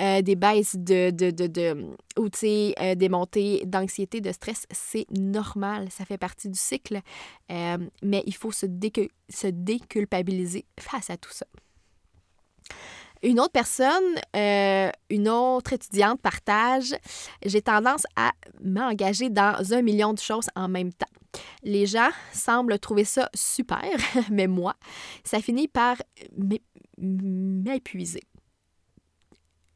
euh, 0.00 0.22
des 0.22 0.36
baisses 0.36 0.76
de, 0.76 1.10
de, 1.10 1.30
de, 1.30 1.46
de 1.46 1.86
ou 2.18 2.28
euh, 2.44 2.94
des 2.94 3.08
montées 3.08 3.62
d'anxiété, 3.66 4.20
de 4.20 4.32
stress, 4.32 4.66
c'est 4.70 5.06
normal, 5.10 5.88
ça 5.90 6.04
fait 6.04 6.18
partie 6.18 6.48
du 6.48 6.58
cycle, 6.58 7.00
euh, 7.50 7.78
mais 8.02 8.22
il 8.26 8.34
faut 8.34 8.52
se, 8.52 8.66
se 9.28 9.46
déculpabiliser 9.46 10.64
face 10.78 11.10
à 11.10 11.16
tout 11.16 11.32
ça. 11.32 11.46
Une 13.22 13.38
autre 13.38 13.52
personne, 13.52 14.16
une 14.34 15.28
autre 15.28 15.72
étudiante 15.72 16.20
partage, 16.20 16.94
j'ai 17.44 17.62
tendance 17.62 18.04
à 18.16 18.32
m'engager 18.62 19.30
dans 19.30 19.72
un 19.72 19.82
million 19.82 20.12
de 20.12 20.18
choses 20.18 20.48
en 20.56 20.68
même 20.68 20.92
temps. 20.92 21.06
Les 21.62 21.86
gens 21.86 22.10
semblent 22.32 22.78
trouver 22.78 23.04
ça 23.04 23.30
super, 23.34 23.92
mais 24.30 24.48
moi, 24.48 24.74
ça 25.24 25.40
finit 25.40 25.68
par 25.68 25.96
m'épuiser. 26.98 28.22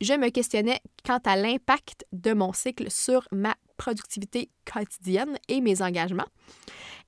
Je 0.00 0.12
me 0.12 0.28
questionnais 0.28 0.80
quant 1.04 1.20
à 1.24 1.36
l'impact 1.36 2.04
de 2.12 2.34
mon 2.34 2.52
cycle 2.52 2.90
sur 2.90 3.26
ma 3.32 3.54
productivité 3.76 4.50
quotidienne 4.70 5.38
et 5.48 5.60
mes 5.60 5.80
engagements. 5.82 6.26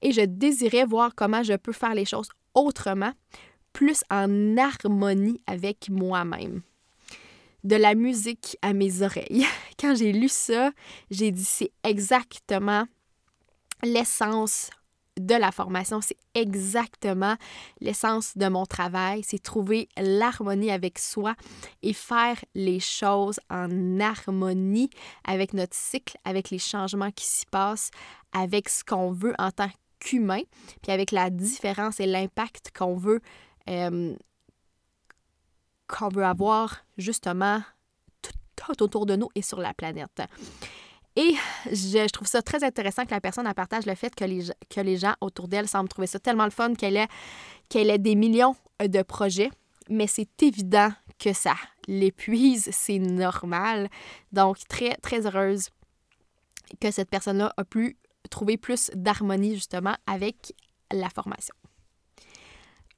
Et 0.00 0.12
je 0.12 0.22
désirais 0.22 0.84
voir 0.84 1.14
comment 1.14 1.42
je 1.42 1.54
peux 1.54 1.72
faire 1.72 1.94
les 1.94 2.04
choses 2.04 2.28
autrement, 2.54 3.12
plus 3.78 4.02
en 4.10 4.56
harmonie 4.56 5.40
avec 5.46 5.88
moi-même. 5.88 6.62
De 7.62 7.76
la 7.76 7.94
musique 7.94 8.58
à 8.60 8.72
mes 8.72 9.02
oreilles. 9.02 9.46
Quand 9.78 9.94
j'ai 9.94 10.10
lu 10.10 10.28
ça, 10.28 10.72
j'ai 11.12 11.30
dit 11.30 11.44
c'est 11.44 11.70
exactement 11.84 12.86
l'essence 13.84 14.70
de 15.20 15.36
la 15.36 15.52
formation, 15.52 16.00
c'est 16.00 16.16
exactement 16.34 17.36
l'essence 17.80 18.36
de 18.36 18.48
mon 18.48 18.66
travail, 18.66 19.22
c'est 19.22 19.40
trouver 19.40 19.88
l'harmonie 19.96 20.72
avec 20.72 20.98
soi 20.98 21.36
et 21.82 21.92
faire 21.92 22.44
les 22.56 22.80
choses 22.80 23.38
en 23.48 24.00
harmonie 24.00 24.90
avec 25.22 25.54
notre 25.54 25.76
cycle, 25.76 26.16
avec 26.24 26.50
les 26.50 26.58
changements 26.58 27.12
qui 27.12 27.26
s'y 27.26 27.46
passent, 27.46 27.92
avec 28.32 28.68
ce 28.70 28.82
qu'on 28.82 29.12
veut 29.12 29.34
en 29.38 29.52
tant 29.52 29.70
qu'humain, 30.00 30.42
puis 30.82 30.90
avec 30.90 31.12
la 31.12 31.30
différence 31.30 32.00
et 32.00 32.06
l'impact 32.06 32.72
qu'on 32.76 32.96
veut 32.96 33.20
euh, 33.68 34.14
qu'on 35.86 36.08
veut 36.08 36.24
avoir 36.24 36.84
justement 36.96 37.62
tout 38.56 38.82
autour 38.82 39.06
de 39.06 39.16
nous 39.16 39.28
et 39.34 39.42
sur 39.42 39.60
la 39.60 39.72
planète. 39.72 40.22
Et 41.16 41.34
je, 41.66 42.06
trouve 42.10 42.28
ça 42.28 42.42
très 42.42 42.62
intéressant 42.62 43.04
que 43.04 43.10
la 43.10 43.20
personne 43.20 43.52
partage 43.54 43.86
le 43.86 43.94
fait 43.94 44.14
que 44.14 44.24
les, 44.24 44.44
que 44.70 44.80
les 44.80 44.96
gens 44.96 45.14
autour 45.20 45.48
d'elle 45.48 45.66
semblent 45.66 45.88
trouver 45.88 46.06
ça 46.06 46.20
tellement 46.20 46.44
le 46.44 46.50
fun 46.50 46.74
qu'elle 46.74 46.96
ait, 46.96 47.08
qu'elle 47.68 47.90
ait 47.90 47.98
des 47.98 48.14
millions 48.14 48.54
de 48.80 49.02
projets. 49.02 49.50
Mais 49.90 50.06
c'est 50.06 50.42
évident 50.42 50.92
que 51.18 51.32
ça 51.32 51.54
l'épuise, 51.88 52.68
c'est 52.72 52.98
normal. 52.98 53.88
Donc, 54.32 54.58
très, 54.68 54.94
très 54.96 55.26
heureuse 55.26 55.70
que 56.80 56.90
cette 56.90 57.10
personne-là 57.10 57.52
a 57.56 57.64
pu 57.64 57.96
trouver 58.30 58.56
plus 58.56 58.90
d'harmonie 58.94 59.54
justement 59.54 59.96
avec 60.06 60.54
la 60.92 61.08
formation. 61.08 61.54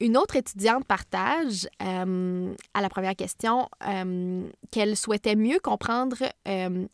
Une 0.01 0.17
autre 0.17 0.35
étudiante 0.35 0.83
partage 0.85 1.69
euh, 1.83 2.55
à 2.73 2.81
la 2.81 2.89
première 2.89 3.15
question 3.15 3.69
euh, 3.87 4.49
qu'elle 4.71 4.97
souhaitait 4.97 5.35
mieux 5.35 5.59
comprendre 5.59 6.17
euh, 6.47 6.87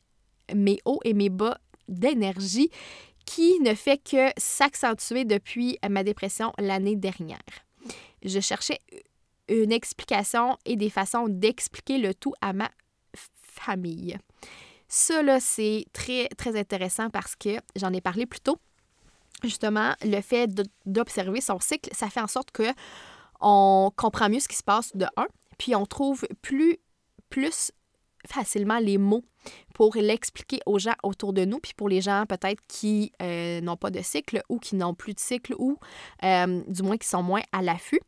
mes 0.54 0.80
hauts 0.84 1.00
et 1.06 1.14
mes 1.14 1.30
bas 1.30 1.58
d'énergie 1.88 2.70
qui 3.26 3.62
ne 3.62 3.74
fait 3.76 3.98
que 3.98 4.30
s'accentuer 4.38 5.24
depuis 5.24 5.80
ma 5.90 6.04
dépression 6.04 6.52
l'année 6.60 6.98
dernière. 6.98 7.40
Je 8.24 8.42
cherchais 8.42 8.80
une 9.48 9.72
explication 9.72 10.58
et 10.66 10.76
des 10.76 10.90
façons 10.90 11.30
d'expliquer 11.30 12.00
le 12.00 12.14
tout 12.14 12.34
à 12.42 12.52
ma 12.52 12.70
famille. 13.14 14.18
Ça, 14.90 15.40
c'est 15.40 15.86
très, 15.94 16.28
très 16.38 16.60
intéressant 16.60 17.10
parce 17.10 17.38
que 17.38 17.58
j'en 17.78 17.94
ai 17.94 18.02
parlé 18.02 18.26
plus 18.26 18.42
tôt. 18.42 18.58
Justement, 19.44 19.94
le 20.04 20.20
fait 20.22 20.50
d'observer 20.86 21.42
son 21.42 21.60
cycle, 21.60 21.90
ça 21.94 22.10
fait 22.10 22.22
en 22.22 22.28
sorte 22.28 22.52
que 22.52 22.72
on 23.40 23.92
comprend 23.96 24.30
mieux 24.30 24.40
ce 24.40 24.48
qui 24.48 24.56
se 24.56 24.64
passe 24.64 24.96
de 24.96 25.06
un, 25.16 25.28
puis 25.60 25.76
on 25.76 25.86
trouve 25.86 26.26
plus, 26.42 26.78
plus 27.30 27.72
facilement 28.26 28.80
les 28.80 28.98
mots 28.98 29.24
pour 29.74 29.96
l'expliquer 29.96 30.60
aux 30.66 30.80
gens 30.80 30.96
autour 31.04 31.34
de 31.34 31.46
nous, 31.46 31.60
puis 31.60 31.74
pour 31.76 31.88
les 31.88 32.02
gens 32.02 32.26
peut-être 32.28 32.62
qui 32.68 33.12
euh, 33.22 33.62
n'ont 33.62 33.78
pas 33.78 33.92
de 33.92 34.02
cycle 34.02 34.42
ou 34.50 34.60
qui 34.60 34.76
n'ont 34.76 34.94
plus 34.94 35.14
de 35.14 35.20
cycle 35.20 35.54
ou 35.58 35.78
euh, 36.24 36.64
du 36.68 36.84
moins 36.84 36.98
qui 36.98 37.08
sont 37.08 37.24
moins 37.24 37.42
à 37.52 37.62
l'affût. 37.62 38.02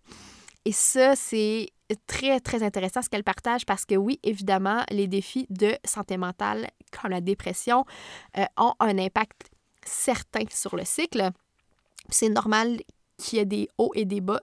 Et 0.66 0.72
ça, 0.72 1.16
c'est 1.16 1.70
très, 2.06 2.40
très 2.40 2.64
intéressant 2.64 3.02
ce 3.02 3.10
qu'elle 3.10 3.24
partage 3.24 3.66
parce 3.66 3.86
que 3.86 3.96
oui, 3.96 4.20
évidemment, 4.24 4.84
les 4.90 5.08
défis 5.08 5.48
de 5.50 5.76
santé 5.86 6.18
mentale 6.18 6.70
comme 6.92 7.12
la 7.12 7.22
dépression 7.22 7.86
euh, 8.38 8.46
ont 8.58 8.74
un 8.80 8.98
impact 8.98 9.52
certain 9.90 10.44
sur 10.50 10.76
le 10.76 10.86
cycle. 10.86 11.32
C'est 12.10 12.30
normal 12.30 12.80
qu'il 13.18 13.40
y 13.40 13.42
ait 13.42 13.46
des 13.46 13.68
hauts 13.78 13.92
et 13.96 14.06
des 14.06 14.22
bas 14.22 14.42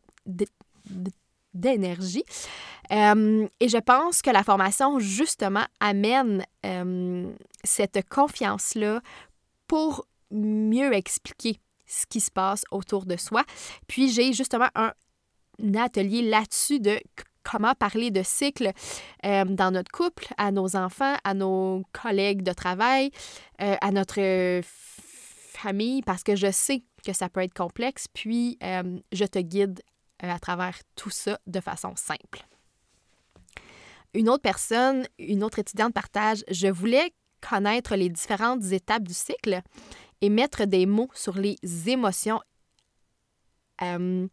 d'énergie. 1.55 2.25
Euh, 2.93 3.49
et 3.61 3.69
je 3.69 3.79
pense 3.79 4.23
que 4.23 4.31
la 4.31 4.45
formation, 4.45 4.99
justement, 4.99 5.65
amène 5.81 6.45
euh, 6.65 7.33
cette 7.65 8.09
confiance-là 8.09 9.01
pour 9.67 10.07
mieux 10.31 10.93
expliquer 10.95 11.59
ce 11.87 12.07
qui 12.07 12.21
se 12.21 12.31
passe 12.31 12.65
autour 12.71 13.07
de 13.07 13.17
soi. 13.17 13.45
Puis 13.87 14.11
j'ai 14.11 14.33
justement 14.33 14.69
un 14.75 14.93
atelier 15.77 16.23
là-dessus 16.23 16.81
de 16.81 17.01
comment 17.43 17.75
parler 17.75 18.11
de 18.11 18.23
cycle 18.25 18.73
euh, 19.25 19.45
dans 19.45 19.71
notre 19.71 19.91
couple, 19.91 20.27
à 20.37 20.51
nos 20.51 20.77
enfants, 20.77 21.17
à 21.25 21.35
nos 21.35 21.85
collègues 21.93 22.43
de 22.43 22.53
travail, 22.53 23.11
à 23.59 23.91
notre 23.91 24.63
famille, 25.57 26.03
parce 26.03 26.23
que 26.23 26.37
je 26.37 26.51
sais 26.51 26.83
que 27.05 27.13
ça 27.13 27.29
peut 27.29 27.41
être 27.41 27.55
complexe, 27.55 28.07
puis 28.13 28.59
je 29.13 29.25
te 29.25 29.39
guide 29.39 29.81
euh, 30.23 30.31
à 30.31 30.39
travers 30.39 30.79
tout 30.95 31.11
ça 31.11 31.39
de 31.47 31.61
façon 31.61 31.95
simple. 31.95 32.47
Une 34.15 34.31
autre 34.31 34.43
personne, 34.43 35.07
une 35.19 35.45
autre 35.45 35.59
étudiante 35.59 35.93
partage, 35.93 36.43
je 36.51 36.69
voulais 36.69 37.13
connaître 37.47 37.97
les 37.97 38.09
différentes 38.09 38.65
étapes 38.73 39.03
du 39.03 39.13
cycle 39.13 39.61
et 40.23 40.31
mettre 40.31 40.65
des 40.65 40.87
mots 40.87 41.11
sur 41.13 41.37
les 41.37 41.59
émotions 41.87 42.41
euh, 43.83 44.27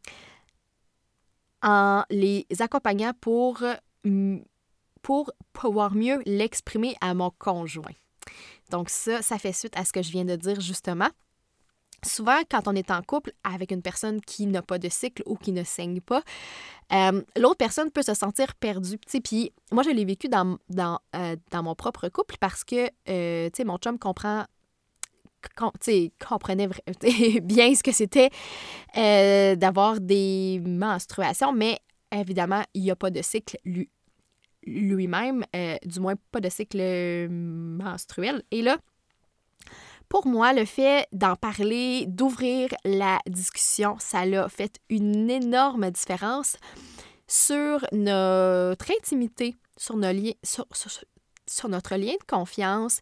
en 1.62 2.04
les 2.10 2.48
accompagnant 2.60 3.12
pour 3.20 3.62
pouvoir 5.52 5.96
mieux 5.96 6.22
l'exprimer 6.26 6.96
à 7.02 7.14
mon 7.14 7.32
conjoint. 7.32 7.92
Donc 8.70 8.90
ça, 8.90 9.22
ça 9.22 9.38
fait 9.38 9.54
suite 9.54 9.78
à 9.78 9.86
ce 9.86 9.94
que 9.94 10.02
je 10.02 10.12
viens 10.12 10.26
de 10.26 10.36
dire 10.36 10.60
justement. 10.62 11.10
Souvent, 12.06 12.40
quand 12.50 12.68
on 12.68 12.76
est 12.76 12.92
en 12.92 13.02
couple 13.02 13.32
avec 13.44 13.72
une 13.72 13.82
personne 13.82 14.20
qui 14.22 14.46
n'a 14.46 14.62
pas 14.62 14.78
de 14.78 14.90
cycle 14.90 15.24
ou 15.26 15.36
qui 15.36 15.52
ne 15.52 15.64
saigne 15.64 16.02
pas, 16.02 16.22
euh, 16.92 17.22
l'autre 17.38 17.58
personne 17.58 17.92
peut 17.92 18.02
se 18.02 18.14
sentir 18.14 18.56
perdue. 18.56 18.98
Puis 19.24 19.54
moi, 19.72 19.84
je 19.84 19.90
l'ai 19.90 20.06
vécu 20.06 20.28
euh, 20.28 20.56
dans, 20.70 21.64
mon 21.64 21.76
propre 21.76 22.10
couple 22.10 22.36
parce 22.40 22.64
que 22.64 22.90
euh, 23.10 23.50
mon 23.66 23.78
chum 23.78 23.98
comprend 23.98 24.46
comprenait 25.58 26.70
bien 27.42 27.76
ce 27.76 27.84
que 27.84 27.92
c'était 27.92 28.30
d'avoir 29.58 30.00
des 30.00 30.62
menstruations, 30.66 31.52
mais 31.52 31.80
évidemment, 32.14 32.64
il 32.74 32.84
n'y 32.84 32.92
a 32.92 32.96
pas 32.96 33.10
de 33.10 33.22
cycle 33.22 33.58
lui, 33.66 33.90
lui-même, 34.66 35.46
du 35.86 36.00
moins 36.00 36.16
pas 36.32 36.40
de 36.40 36.50
cycle 36.50 37.30
menstruel. 37.30 38.44
Et 38.52 38.62
là, 38.62 38.78
pour 40.14 40.28
moi, 40.28 40.54
le 40.54 40.66
fait 40.66 41.08
d'en 41.12 41.36
parler, 41.36 42.06
d'ouvrir 42.08 42.70
la 42.86 43.18
discussion, 43.28 43.96
ça 44.00 44.26
l'a 44.28 44.48
fait 44.48 44.80
une 44.90 45.28
énorme 45.28 45.90
différence 45.90 46.58
sur 47.28 47.84
notre 47.92 48.92
intimité, 48.96 49.56
sur, 49.76 49.98
nos 49.98 50.12
liens, 50.12 50.34
sur, 50.44 50.68
sur, 51.48 51.68
notre 51.68 51.96
lien 51.96 52.14
de 52.14 52.26
confiance, 52.28 53.00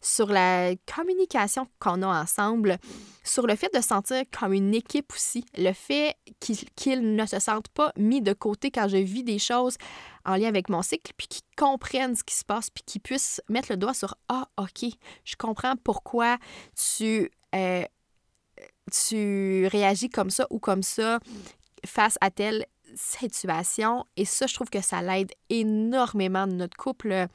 sur 0.00 0.28
la 0.28 0.74
communication 0.86 1.68
qu'on 1.78 2.00
a 2.00 2.22
ensemble, 2.22 2.78
sur 3.24 3.46
le 3.46 3.56
fait 3.56 3.72
de 3.74 3.82
sentir 3.82 4.22
comme 4.32 4.54
une 4.54 4.74
équipe 4.74 5.12
aussi, 5.12 5.44
le 5.58 5.74
fait 5.74 6.16
qu'ils 6.40 7.14
ne 7.14 7.26
se 7.26 7.40
sentent 7.40 7.68
pas 7.68 7.92
mis 7.98 8.22
de 8.22 8.32
côté 8.32 8.70
quand 8.70 8.88
je 8.88 8.96
vis 8.96 9.22
des 9.22 9.38
choses 9.38 9.76
en 10.24 10.36
lien 10.36 10.48
avec 10.48 10.68
mon 10.68 10.82
cycle, 10.82 11.12
puis 11.16 11.28
qu'ils 11.28 11.44
comprennent 11.56 12.16
ce 12.16 12.24
qui 12.24 12.34
se 12.34 12.44
passe, 12.44 12.70
puis 12.70 12.82
qu'ils 12.84 13.00
puissent 13.00 13.40
mettre 13.48 13.70
le 13.70 13.76
doigt 13.76 13.94
sur 13.94 14.16
Ah, 14.28 14.48
OK, 14.58 14.84
je 15.24 15.36
comprends 15.36 15.74
pourquoi 15.76 16.38
tu, 16.74 17.30
euh, 17.54 17.84
tu 18.90 19.66
réagis 19.66 20.10
comme 20.10 20.30
ça 20.30 20.46
ou 20.50 20.58
comme 20.58 20.82
ça 20.82 21.18
face 21.84 22.16
à 22.20 22.30
telle 22.30 22.66
situation. 22.96 24.04
Et 24.16 24.24
ça, 24.24 24.46
je 24.46 24.54
trouve 24.54 24.70
que 24.70 24.80
ça 24.80 25.02
l'aide 25.02 25.32
énormément 25.48 26.46
de 26.46 26.52
notre 26.52 26.76
couple. 26.76 27.26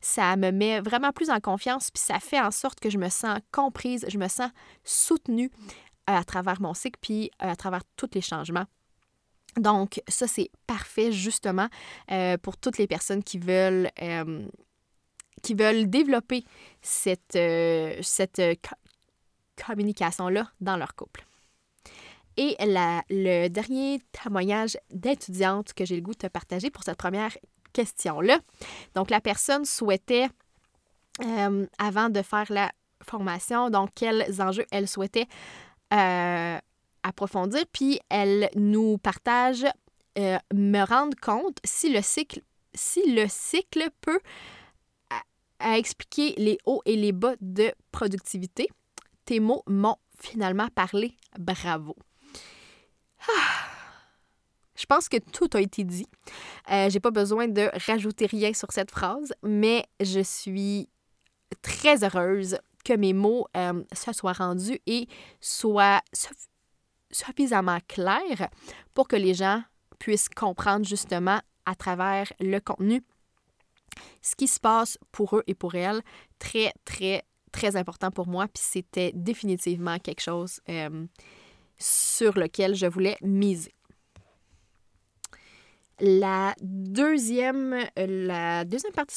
Ça 0.00 0.36
me 0.36 0.50
met 0.50 0.80
vraiment 0.80 1.12
plus 1.12 1.30
en 1.30 1.40
confiance, 1.40 1.90
puis 1.90 2.02
ça 2.02 2.20
fait 2.20 2.40
en 2.40 2.50
sorte 2.50 2.80
que 2.80 2.90
je 2.90 2.98
me 2.98 3.08
sens 3.08 3.38
comprise, 3.52 4.04
je 4.08 4.18
me 4.18 4.28
sens 4.28 4.50
soutenue 4.84 5.50
à 6.06 6.22
travers 6.24 6.60
mon 6.60 6.74
cycle, 6.74 6.98
puis 7.00 7.30
à 7.38 7.56
travers 7.56 7.82
tous 7.96 8.10
les 8.14 8.20
changements. 8.20 8.66
Donc, 9.56 10.02
ça, 10.08 10.26
c'est 10.26 10.50
parfait 10.66 11.12
justement 11.12 11.68
euh, 12.10 12.36
pour 12.38 12.56
toutes 12.56 12.78
les 12.78 12.86
personnes 12.86 13.22
qui 13.22 13.38
veulent, 13.38 13.90
euh, 14.02 14.46
qui 15.42 15.54
veulent 15.54 15.88
développer 15.88 16.44
cette, 16.82 17.36
euh, 17.36 17.98
cette 18.02 18.42
communication-là 19.64 20.50
dans 20.60 20.76
leur 20.76 20.94
couple. 20.94 21.24
Et 22.36 22.54
la, 22.66 23.02
le 23.08 23.48
dernier 23.48 24.02
témoignage 24.12 24.76
d'étudiante 24.90 25.72
que 25.72 25.86
j'ai 25.86 25.96
le 25.96 26.02
goût 26.02 26.14
de 26.14 26.28
partager 26.28 26.68
pour 26.68 26.82
cette 26.82 26.98
première 26.98 27.34
question-là. 27.72 28.38
Donc, 28.94 29.08
la 29.08 29.22
personne 29.22 29.64
souhaitait, 29.64 30.28
avant 31.78 32.10
de 32.10 32.20
faire 32.20 32.44
la 32.50 32.70
formation, 33.02 33.70
donc 33.70 33.88
quels 33.94 34.42
enjeux 34.42 34.66
elle 34.70 34.86
souhaitait 34.86 35.26
approfondir, 37.06 37.64
puis 37.72 38.00
elle 38.08 38.50
nous 38.54 38.98
partage 38.98 39.64
euh, 40.18 40.38
me 40.52 40.84
rendre 40.84 41.16
compte 41.20 41.58
si 41.64 41.92
le 41.92 42.02
cycle, 42.02 42.40
si 42.74 43.14
le 43.14 43.26
cycle 43.28 43.90
peut 44.00 44.20
expliquer 45.60 46.34
les 46.36 46.58
hauts 46.66 46.82
et 46.84 46.96
les 46.96 47.12
bas 47.12 47.34
de 47.40 47.72
productivité. 47.92 48.68
Tes 49.24 49.40
mots 49.40 49.62
m'ont 49.66 49.96
finalement 50.18 50.68
parlé. 50.74 51.16
Bravo. 51.38 51.96
Je 54.76 54.84
pense 54.84 55.08
que 55.08 55.16
tout 55.16 55.48
a 55.54 55.60
été 55.60 55.84
dit. 55.84 56.06
Euh, 56.70 56.90
J'ai 56.90 57.00
pas 57.00 57.10
besoin 57.10 57.48
de 57.48 57.70
rajouter 57.86 58.26
rien 58.26 58.52
sur 58.52 58.70
cette 58.72 58.90
phrase, 58.90 59.32
mais 59.42 59.86
je 60.00 60.20
suis 60.20 60.90
très 61.62 62.04
heureuse 62.04 62.58
que 62.84 62.92
mes 62.92 63.14
mots 63.14 63.46
euh, 63.56 63.82
se 63.92 64.12
soient 64.12 64.34
rendus 64.34 64.78
et 64.86 65.08
soient 65.40 66.02
suffisamment 67.10 67.78
clair 67.88 68.48
pour 68.94 69.08
que 69.08 69.16
les 69.16 69.34
gens 69.34 69.62
puissent 69.98 70.28
comprendre 70.28 70.84
justement 70.84 71.40
à 71.64 71.74
travers 71.74 72.32
le 72.40 72.58
contenu 72.60 73.02
ce 74.22 74.34
qui 74.36 74.48
se 74.48 74.60
passe 74.60 74.98
pour 75.12 75.36
eux 75.36 75.42
et 75.46 75.54
pour 75.54 75.74
elles. 75.74 76.02
Très, 76.38 76.72
très, 76.84 77.24
très 77.52 77.76
important 77.76 78.10
pour 78.10 78.26
moi. 78.26 78.46
Puis 78.48 78.62
c'était 78.62 79.12
définitivement 79.14 79.98
quelque 79.98 80.20
chose 80.20 80.60
euh, 80.68 81.06
sur 81.78 82.38
lequel 82.38 82.74
je 82.74 82.86
voulais 82.86 83.16
miser. 83.22 83.72
La 85.98 86.54
deuxième, 86.60 87.74
la 87.96 88.64
deuxième 88.64 88.92
partie 88.92 89.16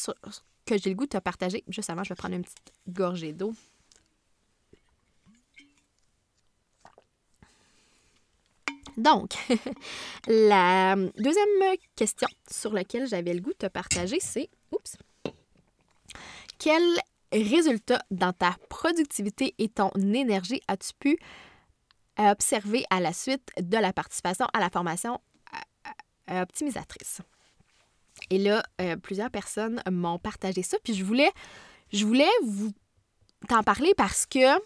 que 0.66 0.78
j'ai 0.78 0.90
le 0.92 0.96
goût 0.96 1.08
de 1.08 1.20
partager, 1.20 1.64
juste 1.68 1.90
avant, 1.90 2.04
je 2.04 2.10
vais 2.10 2.16
prendre 2.16 2.36
une 2.36 2.44
petite 2.44 2.72
gorgée 2.88 3.34
d'eau. 3.34 3.54
Donc, 9.00 9.32
la 10.28 10.96
deuxième 11.18 11.78
question 11.96 12.28
sur 12.52 12.74
laquelle 12.74 13.08
j'avais 13.08 13.34
le 13.34 13.40
goût 13.40 13.52
de 13.52 13.68
te 13.68 13.68
partager, 13.68 14.18
c'est 14.20 14.50
oups, 14.74 14.98
quel 16.58 16.84
résultat 17.32 18.02
dans 18.12 18.34
ta 18.34 18.58
productivité 18.68 19.56
et 19.58 19.70
ton 19.70 19.90
énergie 19.96 20.62
as-tu 20.68 20.94
pu 21.00 21.18
observer 22.18 22.84
à 22.90 23.00
la 23.00 23.14
suite 23.14 23.50
de 23.58 23.78
la 23.78 23.94
participation 23.94 24.48
à 24.54 24.60
la 24.60 24.70
formation 24.70 25.22
euh, 25.54 25.90
euh, 26.32 26.42
optimisatrice? 26.42 27.22
Et 28.30 28.38
là, 28.38 28.62
euh, 28.82 28.98
plusieurs 28.98 29.32
personnes 29.32 29.82
m'ont 29.90 30.20
partagé 30.20 30.62
ça, 30.62 30.78
puis 30.84 30.94
je 30.94 31.06
voulais, 31.06 31.32
je 31.94 32.06
voulais 32.06 32.28
vous 32.44 32.74
t'en 33.48 33.64
parler 33.64 33.94
parce 33.96 34.26
que 34.26 34.60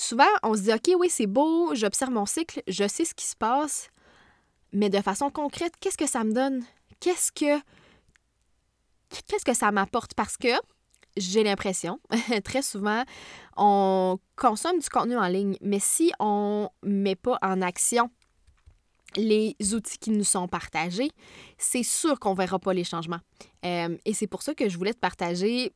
Souvent, 0.00 0.28
on 0.44 0.54
se 0.54 0.60
dit, 0.60 0.72
OK, 0.72 0.92
oui, 0.96 1.10
c'est 1.10 1.26
beau, 1.26 1.74
j'observe 1.74 2.12
mon 2.12 2.24
cycle, 2.24 2.62
je 2.68 2.86
sais 2.86 3.04
ce 3.04 3.14
qui 3.14 3.26
se 3.26 3.34
passe, 3.34 3.90
mais 4.72 4.90
de 4.90 5.00
façon 5.00 5.28
concrète, 5.28 5.72
qu'est-ce 5.80 5.98
que 5.98 6.06
ça 6.06 6.22
me 6.22 6.32
donne? 6.32 6.62
Qu'est-ce 7.00 7.32
que, 7.32 7.58
qu'est-ce 9.26 9.44
que 9.44 9.54
ça 9.54 9.72
m'apporte? 9.72 10.14
Parce 10.14 10.36
que 10.36 10.50
j'ai 11.16 11.42
l'impression, 11.42 11.98
très 12.44 12.62
souvent, 12.62 13.02
on 13.56 14.20
consomme 14.36 14.78
du 14.78 14.88
contenu 14.88 15.16
en 15.16 15.26
ligne, 15.26 15.56
mais 15.62 15.80
si 15.80 16.12
on 16.20 16.70
ne 16.84 16.92
met 16.92 17.16
pas 17.16 17.36
en 17.42 17.60
action 17.60 18.08
les 19.16 19.56
outils 19.74 19.98
qui 19.98 20.10
nous 20.10 20.22
sont 20.22 20.46
partagés, 20.46 21.10
c'est 21.56 21.82
sûr 21.82 22.20
qu'on 22.20 22.34
ne 22.34 22.36
verra 22.36 22.60
pas 22.60 22.72
les 22.72 22.84
changements. 22.84 23.20
Euh, 23.64 23.98
et 24.04 24.14
c'est 24.14 24.28
pour 24.28 24.42
ça 24.42 24.54
que 24.54 24.68
je 24.68 24.78
voulais 24.78 24.94
te 24.94 25.00
partager 25.00 25.72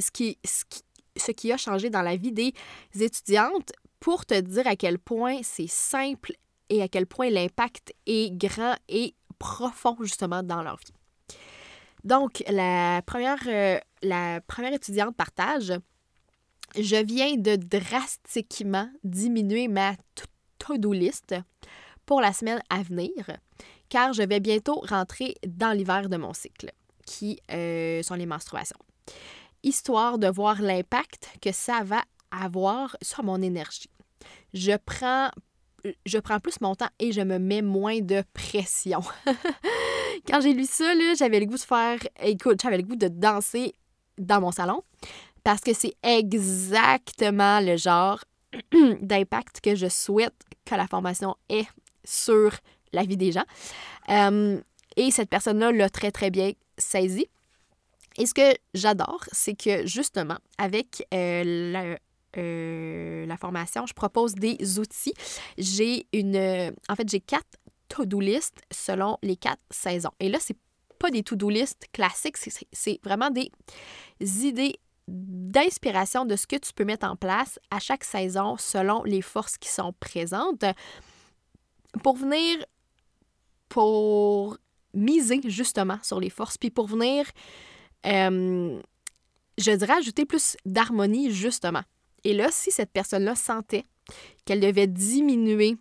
ce 0.00 0.10
qui, 0.10 0.38
ce 0.44 0.64
qui, 0.68 0.82
ce 1.16 1.32
qui 1.32 1.52
a 1.52 1.56
changé 1.56 1.90
dans 1.90 2.02
la 2.02 2.16
vie 2.16 2.32
des 2.32 2.52
étudiantes 2.98 3.72
pour 4.00 4.26
te 4.26 4.38
dire 4.38 4.66
à 4.66 4.76
quel 4.76 4.98
point 4.98 5.40
c'est 5.42 5.68
simple 5.68 6.32
et 6.68 6.82
à 6.82 6.88
quel 6.88 7.06
point 7.06 7.30
l'impact 7.30 7.94
est 8.06 8.36
grand 8.36 8.74
et 8.88 9.14
profond 9.38 9.96
justement 10.00 10.42
dans 10.42 10.62
leur 10.62 10.76
vie. 10.76 10.92
Donc, 12.04 12.44
la 12.48 13.00
première, 13.06 13.38
euh, 13.46 13.78
étudiante 14.72 15.16
partage, 15.16 15.72
je 16.76 16.96
viens 17.02 17.36
de 17.36 17.56
drastiquement 17.56 18.90
diminuer 19.02 19.68
ma 19.68 19.94
to-do 20.58 20.92
list 20.92 21.34
pour 22.04 22.20
la 22.20 22.32
semaine 22.32 22.60
à 22.68 22.82
venir, 22.82 23.12
car 23.88 24.12
je 24.12 24.22
vais 24.22 24.40
bientôt 24.40 24.82
rentrer 24.86 25.34
dans 25.46 25.72
l'hiver 25.72 26.08
de 26.10 26.18
mon 26.18 26.34
cycle, 26.34 26.70
qui 27.06 27.40
euh, 27.50 28.02
sont 28.02 28.16
les 28.16 28.26
menstruations 28.26 28.78
histoire 29.64 30.18
de 30.18 30.28
voir 30.28 30.62
l'impact 30.62 31.28
que 31.40 31.52
ça 31.52 31.82
va 31.84 32.02
avoir 32.30 32.96
sur 33.02 33.24
mon 33.24 33.40
énergie. 33.42 33.90
Je 34.52 34.72
prends, 34.84 35.30
je 36.06 36.18
prends 36.18 36.40
plus 36.40 36.60
mon 36.60 36.74
temps 36.74 36.88
et 36.98 37.12
je 37.12 37.20
me 37.20 37.38
mets 37.38 37.62
moins 37.62 38.00
de 38.00 38.22
pression. 38.32 39.00
Quand 40.26 40.40
j'ai 40.40 40.52
lu 40.52 40.64
ça, 40.64 40.92
j'avais 41.18 41.40
le 41.40 41.46
goût 41.46 41.56
de 41.56 41.60
faire, 41.60 41.98
écoute, 42.22 42.60
j'avais 42.62 42.78
le 42.78 42.84
goût 42.84 42.96
de 42.96 43.08
danser 43.08 43.74
dans 44.18 44.40
mon 44.40 44.52
salon 44.52 44.82
parce 45.42 45.60
que 45.60 45.74
c'est 45.74 45.94
exactement 46.02 47.60
le 47.60 47.76
genre 47.76 48.24
d'impact 49.00 49.60
que 49.60 49.74
je 49.74 49.88
souhaite 49.88 50.34
que 50.64 50.74
la 50.74 50.86
formation 50.86 51.36
ait 51.48 51.66
sur 52.04 52.52
la 52.92 53.02
vie 53.02 53.16
des 53.16 53.32
gens. 53.32 53.44
Euh, 54.08 54.60
et 54.96 55.10
cette 55.10 55.28
personne-là 55.28 55.72
l'a 55.72 55.90
très, 55.90 56.10
très 56.10 56.30
bien 56.30 56.52
saisi. 56.78 57.26
Et 58.16 58.26
ce 58.26 58.34
que 58.34 58.56
j'adore, 58.74 59.24
c'est 59.32 59.54
que 59.54 59.86
justement, 59.86 60.38
avec 60.58 61.06
euh, 61.12 61.96
euh, 62.36 63.26
la, 63.26 63.36
formation, 63.36 63.86
je 63.86 63.94
propose 63.94 64.34
des 64.34 64.78
outils. 64.78 65.14
J'ai 65.58 66.06
une. 66.12 66.72
En 66.88 66.96
fait, 66.96 67.08
j'ai 67.08 67.20
quatre 67.20 67.58
to-do 67.88 68.20
list 68.20 68.54
selon 68.70 69.18
les 69.22 69.36
quatre 69.36 69.62
saisons. 69.70 70.12
Et 70.20 70.28
là, 70.28 70.38
c'est 70.40 70.56
pas 70.98 71.10
des 71.10 71.22
to-do 71.22 71.50
list 71.50 71.86
classiques, 71.92 72.36
c'est 72.72 73.00
vraiment 73.02 73.30
des 73.30 73.50
idées 74.20 74.78
d'inspiration 75.06 76.24
de 76.24 76.34
ce 76.36 76.46
que 76.46 76.56
tu 76.56 76.72
peux 76.72 76.84
mettre 76.84 77.06
en 77.06 77.16
place 77.16 77.58
à 77.70 77.78
chaque 77.78 78.04
saison 78.04 78.56
selon 78.56 79.02
les 79.04 79.20
forces 79.20 79.58
qui 79.58 79.68
sont 79.68 79.92
présentes 80.00 80.64
pour 82.02 82.16
venir 82.16 82.64
pour 83.68 84.56
miser 84.94 85.40
justement 85.44 85.98
sur 86.02 86.20
les 86.20 86.30
forces 86.30 86.56
puis 86.56 86.70
pour 86.70 86.86
venir 86.86 87.26
euh, 88.06 88.80
je 89.58 89.70
dirais 89.70 89.94
ajouter 89.94 90.24
plus 90.24 90.56
d'harmonie, 90.64 91.30
justement. 91.30 91.82
Et 92.24 92.32
là, 92.34 92.48
si 92.50 92.70
cette 92.70 92.90
personne-là 92.90 93.34
sentait 93.34 93.84
qu'elle 94.44 94.60
devait 94.60 94.86
diminuer 94.86 95.76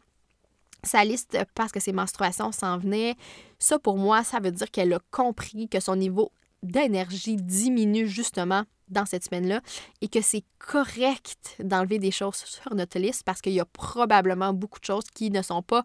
sa 0.84 1.04
liste 1.06 1.38
parce 1.56 1.72
que 1.72 1.80
ses 1.80 1.94
menstruations 1.94 2.52
s'en 2.52 2.78
venaient, 2.78 3.16
ça 3.60 3.80
pour 3.80 3.98
moi, 3.98 4.24
ça 4.24 4.40
veut 4.40 4.52
dire 4.52 4.70
qu'elle 4.70 4.94
a 4.94 5.00
compris 5.12 5.70
que 5.70 5.80
son 5.80 5.96
niveau 5.96 6.32
d'énergie 6.62 7.36
diminue 7.38 8.08
justement 8.08 8.64
dans 8.90 9.06
cette 9.06 9.24
semaine-là 9.26 9.62
et 10.02 10.08
que 10.08 10.22
c'est 10.22 10.44
correct 10.60 11.56
d'enlever 11.60 12.00
des 12.00 12.12
choses 12.12 12.36
sur 12.36 12.74
notre 12.76 13.00
liste 13.00 13.24
parce 13.24 13.42
qu'il 13.42 13.54
y 13.54 13.60
a 13.60 13.66
probablement 13.66 14.54
beaucoup 14.54 14.80
de 14.80 14.86
choses 14.86 15.06
qui 15.14 15.32
ne 15.32 15.42
sont 15.42 15.62
pas 15.64 15.84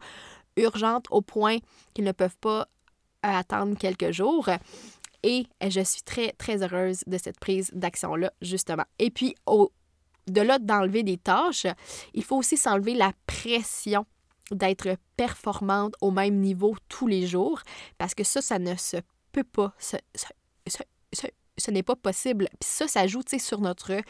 urgentes 0.56 1.06
au 1.10 1.22
point 1.22 1.58
qu'ils 1.94 2.04
ne 2.04 2.12
peuvent 2.12 2.36
pas 2.40 2.68
attendre 3.22 3.76
quelques 3.76 4.12
jours. 4.12 4.48
Et 5.22 5.46
je 5.66 5.80
suis 5.80 6.02
très, 6.02 6.32
très 6.32 6.62
heureuse 6.62 7.02
de 7.06 7.18
cette 7.18 7.40
prise 7.40 7.70
d'action-là, 7.74 8.32
justement. 8.40 8.84
Et 8.98 9.10
puis, 9.10 9.34
au-delà 9.46 10.58
d'enlever 10.58 11.02
des 11.02 11.16
tâches, 11.16 11.66
il 12.14 12.22
faut 12.22 12.36
aussi 12.36 12.56
s'enlever 12.56 12.94
la 12.94 13.12
pression 13.26 14.06
d'être 14.50 14.96
performante 15.16 15.94
au 16.00 16.10
même 16.10 16.36
niveau 16.36 16.76
tous 16.88 17.06
les 17.06 17.26
jours, 17.26 17.60
parce 17.98 18.14
que 18.14 18.24
ça, 18.24 18.40
ça 18.40 18.58
ne 18.58 18.76
se 18.76 18.96
peut 19.32 19.44
pas. 19.44 19.74
Ce, 19.78 21.70
n'est 21.70 21.82
pas 21.82 21.96
possible. 21.96 22.48
Puis 22.60 22.70
ça, 22.70 22.88
ça 22.88 23.06
joue 23.06 23.22
sur 23.38 23.60
notre. 23.60 24.00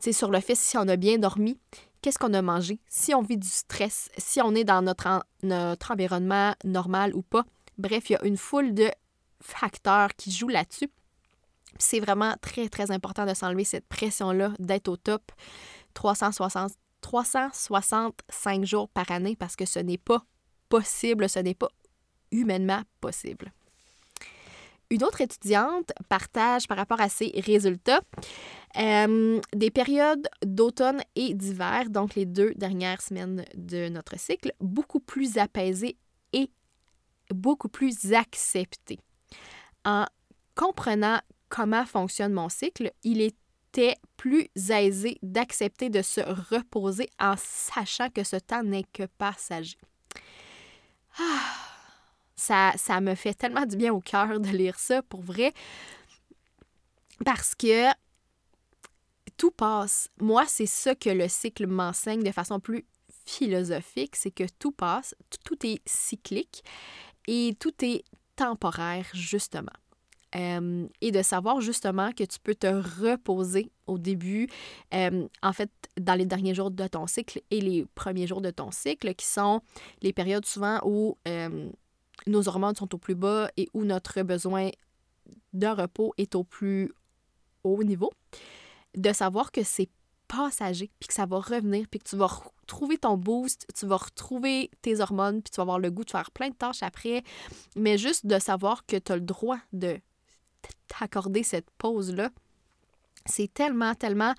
sur 0.00 0.30
le 0.30 0.40
fait 0.40 0.54
si 0.54 0.76
on 0.76 0.86
a 0.88 0.96
bien 0.96 1.18
dormi, 1.18 1.58
qu'est-ce 2.00 2.18
qu'on 2.18 2.34
a 2.34 2.42
mangé, 2.42 2.80
si 2.88 3.14
on 3.14 3.22
vit 3.22 3.38
du 3.38 3.48
stress, 3.48 4.10
si 4.18 4.40
on 4.40 4.54
est 4.54 4.64
dans 4.64 4.82
notre, 4.82 5.24
notre 5.42 5.92
environnement 5.92 6.54
normal 6.64 7.14
ou 7.14 7.22
pas? 7.22 7.44
Bref, 7.78 8.10
il 8.10 8.12
y 8.14 8.16
a 8.16 8.24
une 8.24 8.36
foule 8.36 8.74
de 8.74 8.90
facteurs 9.42 10.14
qui 10.16 10.30
jouent 10.30 10.48
là-dessus. 10.48 10.90
C'est 11.78 12.00
vraiment 12.00 12.34
très, 12.40 12.68
très 12.68 12.90
important 12.90 13.26
de 13.26 13.34
s'enlever 13.34 13.64
cette 13.64 13.86
pression-là, 13.86 14.52
d'être 14.58 14.88
au 14.88 14.96
top 14.96 15.32
360, 15.94 16.72
365 17.00 18.64
jours 18.64 18.88
par 18.88 19.10
année 19.10 19.36
parce 19.36 19.56
que 19.56 19.66
ce 19.66 19.78
n'est 19.78 19.98
pas 19.98 20.24
possible, 20.68 21.28
ce 21.28 21.38
n'est 21.38 21.54
pas 21.54 21.68
humainement 22.30 22.82
possible. 23.00 23.52
Une 24.90 25.04
autre 25.04 25.22
étudiante 25.22 25.90
partage 26.10 26.68
par 26.68 26.76
rapport 26.76 27.00
à 27.00 27.08
ses 27.08 27.32
résultats 27.46 28.02
euh, 28.78 29.40
des 29.54 29.70
périodes 29.70 30.28
d'automne 30.44 31.00
et 31.16 31.32
d'hiver, 31.32 31.88
donc 31.88 32.14
les 32.14 32.26
deux 32.26 32.52
dernières 32.54 33.00
semaines 33.00 33.44
de 33.54 33.88
notre 33.88 34.18
cycle, 34.18 34.52
beaucoup 34.60 35.00
plus 35.00 35.38
apaisées 35.38 35.96
et 36.34 36.50
beaucoup 37.30 37.68
plus 37.68 38.12
acceptées 38.12 38.98
en 39.84 40.06
comprenant 40.54 41.20
comment 41.48 41.84
fonctionne 41.86 42.32
mon 42.32 42.48
cycle, 42.48 42.92
il 43.02 43.20
était 43.20 43.96
plus 44.16 44.48
aisé 44.70 45.18
d'accepter 45.22 45.90
de 45.90 46.02
se 46.02 46.20
reposer 46.20 47.10
en 47.18 47.34
sachant 47.36 48.10
que 48.10 48.24
ce 48.24 48.36
temps 48.36 48.62
n'est 48.62 48.86
que 48.92 49.04
passager. 49.18 49.78
Ah, 51.18 51.52
ça, 52.34 52.72
ça 52.76 53.00
me 53.00 53.14
fait 53.14 53.34
tellement 53.34 53.66
du 53.66 53.76
bien 53.76 53.92
au 53.92 54.00
cœur 54.00 54.40
de 54.40 54.48
lire 54.48 54.78
ça, 54.78 55.02
pour 55.02 55.22
vrai, 55.22 55.52
parce 57.24 57.54
que 57.54 57.88
tout 59.36 59.50
passe. 59.50 60.08
Moi, 60.20 60.44
c'est 60.46 60.66
ça 60.66 60.94
que 60.94 61.10
le 61.10 61.28
cycle 61.28 61.66
m'enseigne 61.66 62.22
de 62.22 62.32
façon 62.32 62.60
plus 62.60 62.86
philosophique, 63.26 64.16
c'est 64.16 64.30
que 64.30 64.44
tout 64.58 64.72
passe, 64.72 65.14
tout 65.44 65.66
est 65.66 65.80
cyclique 65.86 66.64
et 67.26 67.54
tout 67.58 67.72
est 67.84 68.04
temporaire, 68.36 69.06
justement. 69.14 69.72
Euh, 70.34 70.86
et 71.02 71.10
de 71.10 71.20
savoir 71.20 71.60
justement 71.60 72.10
que 72.12 72.24
tu 72.24 72.38
peux 72.42 72.54
te 72.54 72.66
reposer 72.66 73.70
au 73.86 73.98
début, 73.98 74.48
euh, 74.94 75.28
en 75.42 75.52
fait, 75.52 75.70
dans 76.00 76.14
les 76.14 76.24
derniers 76.24 76.54
jours 76.54 76.70
de 76.70 76.86
ton 76.86 77.06
cycle 77.06 77.42
et 77.50 77.60
les 77.60 77.84
premiers 77.94 78.26
jours 78.26 78.40
de 78.40 78.50
ton 78.50 78.70
cycle, 78.70 79.14
qui 79.14 79.26
sont 79.26 79.60
les 80.00 80.14
périodes 80.14 80.46
souvent 80.46 80.80
où 80.84 81.18
euh, 81.28 81.68
nos 82.26 82.48
hormones 82.48 82.74
sont 82.74 82.94
au 82.94 82.98
plus 82.98 83.14
bas 83.14 83.50
et 83.58 83.68
où 83.74 83.84
notre 83.84 84.22
besoin 84.22 84.70
de 85.52 85.66
repos 85.66 86.14
est 86.16 86.34
au 86.34 86.44
plus 86.44 86.90
haut 87.62 87.84
niveau. 87.84 88.10
De 88.96 89.12
savoir 89.12 89.52
que 89.52 89.62
c'est 89.62 89.90
passager, 90.28 90.90
puis 90.98 91.08
que 91.08 91.14
ça 91.14 91.26
va 91.26 91.40
revenir, 91.40 91.86
puis 91.90 92.00
que 92.00 92.08
tu 92.08 92.16
vas 92.16 92.30
retrouver 92.72 92.98
ton 92.98 93.16
boost, 93.16 93.66
tu 93.74 93.86
vas 93.86 93.96
retrouver 93.96 94.70
tes 94.80 95.00
hormones, 95.00 95.42
puis 95.42 95.50
tu 95.50 95.56
vas 95.56 95.62
avoir 95.62 95.78
le 95.78 95.90
goût 95.90 96.04
de 96.04 96.10
faire 96.10 96.30
plein 96.30 96.48
de 96.48 96.54
tâches 96.54 96.82
après. 96.82 97.22
Mais 97.76 97.98
juste 97.98 98.26
de 98.26 98.38
savoir 98.38 98.86
que 98.86 98.96
tu 98.96 99.12
as 99.12 99.16
le 99.16 99.22
droit 99.22 99.58
de 99.72 100.00
t'accorder 100.88 101.42
cette 101.42 101.70
pause-là, 101.72 102.30
c'est 103.26 103.52
tellement, 103.52 103.94
tellement 103.94 104.34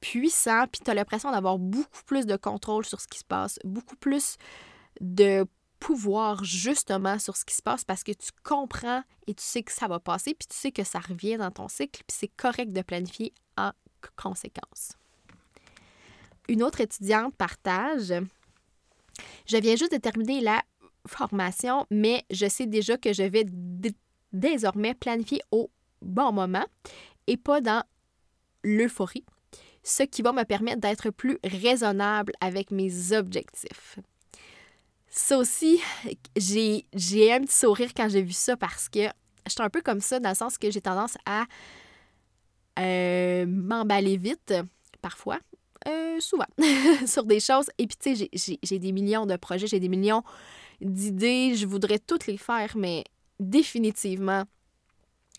puissant, 0.00 0.66
puis 0.70 0.80
tu 0.84 0.90
as 0.90 0.94
l'impression 0.94 1.30
d'avoir 1.30 1.58
beaucoup 1.58 2.02
plus 2.06 2.26
de 2.26 2.36
contrôle 2.36 2.84
sur 2.84 3.00
ce 3.00 3.06
qui 3.06 3.18
se 3.18 3.24
passe, 3.24 3.58
beaucoup 3.64 3.96
plus 3.96 4.36
de 5.00 5.46
pouvoir 5.78 6.44
justement 6.44 7.18
sur 7.18 7.36
ce 7.36 7.44
qui 7.44 7.54
se 7.54 7.62
passe 7.62 7.84
parce 7.84 8.02
que 8.02 8.12
tu 8.12 8.30
comprends 8.42 9.02
et 9.26 9.34
tu 9.34 9.42
sais 9.42 9.62
que 9.62 9.72
ça 9.72 9.88
va 9.88 9.98
passer, 10.00 10.34
puis 10.34 10.46
tu 10.46 10.56
sais 10.56 10.72
que 10.72 10.84
ça 10.84 11.00
revient 11.00 11.36
dans 11.36 11.50
ton 11.50 11.68
cycle, 11.68 12.02
puis 12.06 12.16
c'est 12.18 12.28
correct 12.28 12.72
de 12.72 12.82
planifier 12.82 13.32
en 13.56 13.72
conséquence 14.16 14.92
une 16.50 16.64
autre 16.64 16.80
étudiante 16.80 17.34
partage 17.36 18.12
Je 19.46 19.56
viens 19.56 19.76
juste 19.76 19.92
de 19.92 19.98
terminer 19.98 20.40
la 20.40 20.62
formation, 21.06 21.86
mais 21.90 22.24
je 22.30 22.48
sais 22.48 22.66
déjà 22.66 22.96
que 22.96 23.12
je 23.12 23.22
vais 23.22 23.46
désormais 24.32 24.94
planifier 24.94 25.40
au 25.52 25.70
bon 26.02 26.32
moment 26.32 26.66
et 27.26 27.36
pas 27.36 27.60
dans 27.60 27.84
l'euphorie. 28.64 29.24
ce 29.82 30.02
qui 30.02 30.22
va 30.22 30.32
me 30.32 30.44
permettre 30.44 30.80
d'être 30.80 31.10
plus 31.10 31.38
raisonnable 31.44 32.32
avec 32.40 32.70
mes 32.70 33.12
objectifs. 33.12 33.98
Ça 35.08 35.38
aussi, 35.38 35.80
j'ai, 36.36 37.32
un 37.32 37.40
petit 37.40 37.56
sourire 37.56 37.90
quand 37.96 38.08
j'ai 38.08 38.22
vu 38.22 38.32
ça 38.32 38.56
parce 38.56 38.88
que 38.88 39.04
je 39.46 39.52
suis 39.52 39.62
un 39.62 39.70
peu 39.70 39.80
comme 39.80 40.00
ça 40.00 40.20
dans 40.20 40.28
le 40.28 40.34
sens 40.34 40.58
que 40.58 40.70
j'ai 40.70 40.80
tendance 40.82 41.16
à 41.24 41.44
euh, 42.78 43.46
m'emballer 43.46 44.16
vite, 44.16 44.52
parfois, 45.00 45.38
euh, 45.88 46.20
souvent, 46.20 46.46
sur 47.06 47.24
des 47.24 47.40
choses. 47.40 47.70
Et 47.78 47.86
puis, 47.86 47.96
tu 47.98 48.16
sais, 48.16 48.58
j'ai 48.62 48.78
des 48.78 48.92
millions 48.92 49.26
de 49.26 49.36
projets, 49.36 49.66
j'ai 49.66 49.80
des 49.80 49.88
millions 49.88 50.22
d'idées, 50.80 51.54
je 51.54 51.66
voudrais 51.66 51.98
toutes 51.98 52.26
les 52.26 52.38
faire, 52.38 52.76
mais 52.76 53.04
définitivement, 53.38 54.44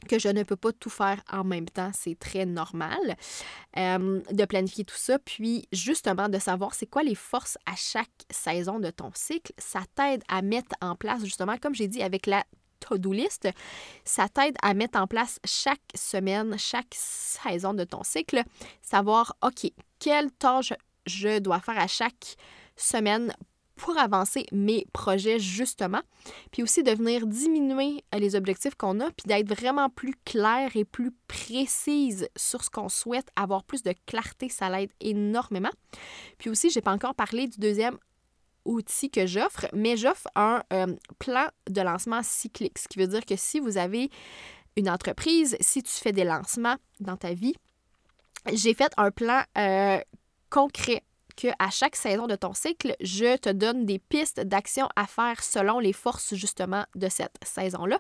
que 0.08 0.20
je 0.20 0.30
ne 0.30 0.44
peux 0.44 0.56
pas 0.56 0.72
tout 0.72 0.90
faire 0.90 1.22
en 1.32 1.44
même 1.44 1.70
temps, 1.70 1.92
c'est 1.94 2.18
très 2.18 2.46
normal 2.46 3.16
euh, 3.78 4.22
de 4.32 4.46
planifier 4.46 4.84
tout 4.84 4.98
ça. 4.98 5.20
Puis 5.20 5.68
justement, 5.72 6.30
de 6.30 6.40
savoir 6.40 6.74
c'est 6.74 6.88
quoi 6.88 7.04
les 7.04 7.16
forces 7.16 7.58
à 7.66 7.76
chaque 7.76 8.10
saison 8.30 8.80
de 8.80 8.90
ton 8.90 9.12
cycle, 9.14 9.54
ça 9.58 9.82
t'aide 9.96 10.24
à 10.28 10.42
mettre 10.42 10.76
en 10.82 10.96
place, 10.96 11.24
justement, 11.24 11.58
comme 11.58 11.76
j'ai 11.76 11.88
dit 11.88 12.02
avec 12.02 12.26
la 12.26 12.44
to-do 12.82 13.14
list, 13.14 13.48
ça 14.04 14.28
t'aide 14.28 14.56
à 14.62 14.74
mettre 14.74 15.00
en 15.00 15.08
place 15.08 15.40
chaque 15.46 15.80
semaine, 15.96 16.58
chaque 16.58 16.94
saison 16.94 17.74
de 17.74 17.86
ton 17.86 18.04
cycle, 18.04 18.44
savoir, 18.82 19.34
OK, 19.42 19.72
quelle 20.00 20.32
tâche 20.32 20.74
je 21.06 21.40
dois 21.40 21.62
faire 21.62 21.80
à 21.80 21.88
chaque 21.88 22.36
semaine 22.76 23.34
pour 23.82 23.98
avancer 23.98 24.46
mes 24.52 24.86
projets 24.94 25.40
justement, 25.40 26.02
puis 26.52 26.62
aussi 26.62 26.84
de 26.84 26.92
venir 26.92 27.26
diminuer 27.26 28.04
les 28.16 28.36
objectifs 28.36 28.76
qu'on 28.76 29.00
a, 29.00 29.10
puis 29.10 29.26
d'être 29.26 29.50
vraiment 29.50 29.90
plus 29.90 30.14
clair 30.24 30.70
et 30.76 30.86
plus 30.86 31.12
précise 31.28 32.30
sur 32.36 32.64
ce 32.64 32.70
qu'on 32.70 32.90
souhaite, 32.90 33.30
avoir 33.36 33.64
plus 33.64 33.82
de 33.82 33.94
clarté, 34.06 34.50
ça 34.50 34.70
l'aide 34.70 34.92
énormément. 35.00 35.72
Puis 36.38 36.52
aussi, 36.52 36.70
je 36.70 36.78
n'ai 36.78 36.84
pas 36.84 36.94
encore 36.94 37.16
parlé 37.16 37.48
du 37.48 37.58
deuxième 37.58 37.98
outil 38.66 39.10
que 39.10 39.26
j'offre, 39.26 39.68
mais 39.74 39.98
j'offre 39.98 40.28
un 40.36 40.64
euh, 40.74 40.96
plan 41.20 41.48
de 41.70 41.82
lancement 41.82 42.22
cyclique, 42.24 42.78
ce 42.78 42.88
qui 42.88 43.00
veut 43.00 43.08
dire 43.08 43.26
que 43.26 43.36
si 43.36 43.60
vous 43.60 43.78
avez 43.78 44.10
une 44.78 44.90
entreprise, 44.90 45.58
si 45.60 45.84
tu 45.84 45.92
fais 45.92 46.12
des 46.12 46.24
lancements 46.24 46.76
dans 47.00 47.18
ta 47.18 47.34
vie, 47.34 47.56
j'ai 48.54 48.74
fait 48.74 48.92
un 48.98 49.12
plan 49.12 49.44
euh, 49.58 50.00
concret 50.50 51.04
à 51.60 51.70
chaque 51.70 51.96
saison 51.96 52.28
de 52.28 52.36
ton 52.36 52.54
cycle, 52.54 52.96
je 53.00 53.38
te 53.38 53.50
donne 53.50 53.86
des 53.86 54.00
pistes 54.00 54.42
d'action 54.42 54.88
à 54.96 55.08
faire 55.08 55.44
selon 55.44 55.80
les 55.80 55.94
forces 55.94 56.36
justement 56.36 56.86
de 56.96 57.10
cette 57.10 57.38
saison-là. 57.44 58.00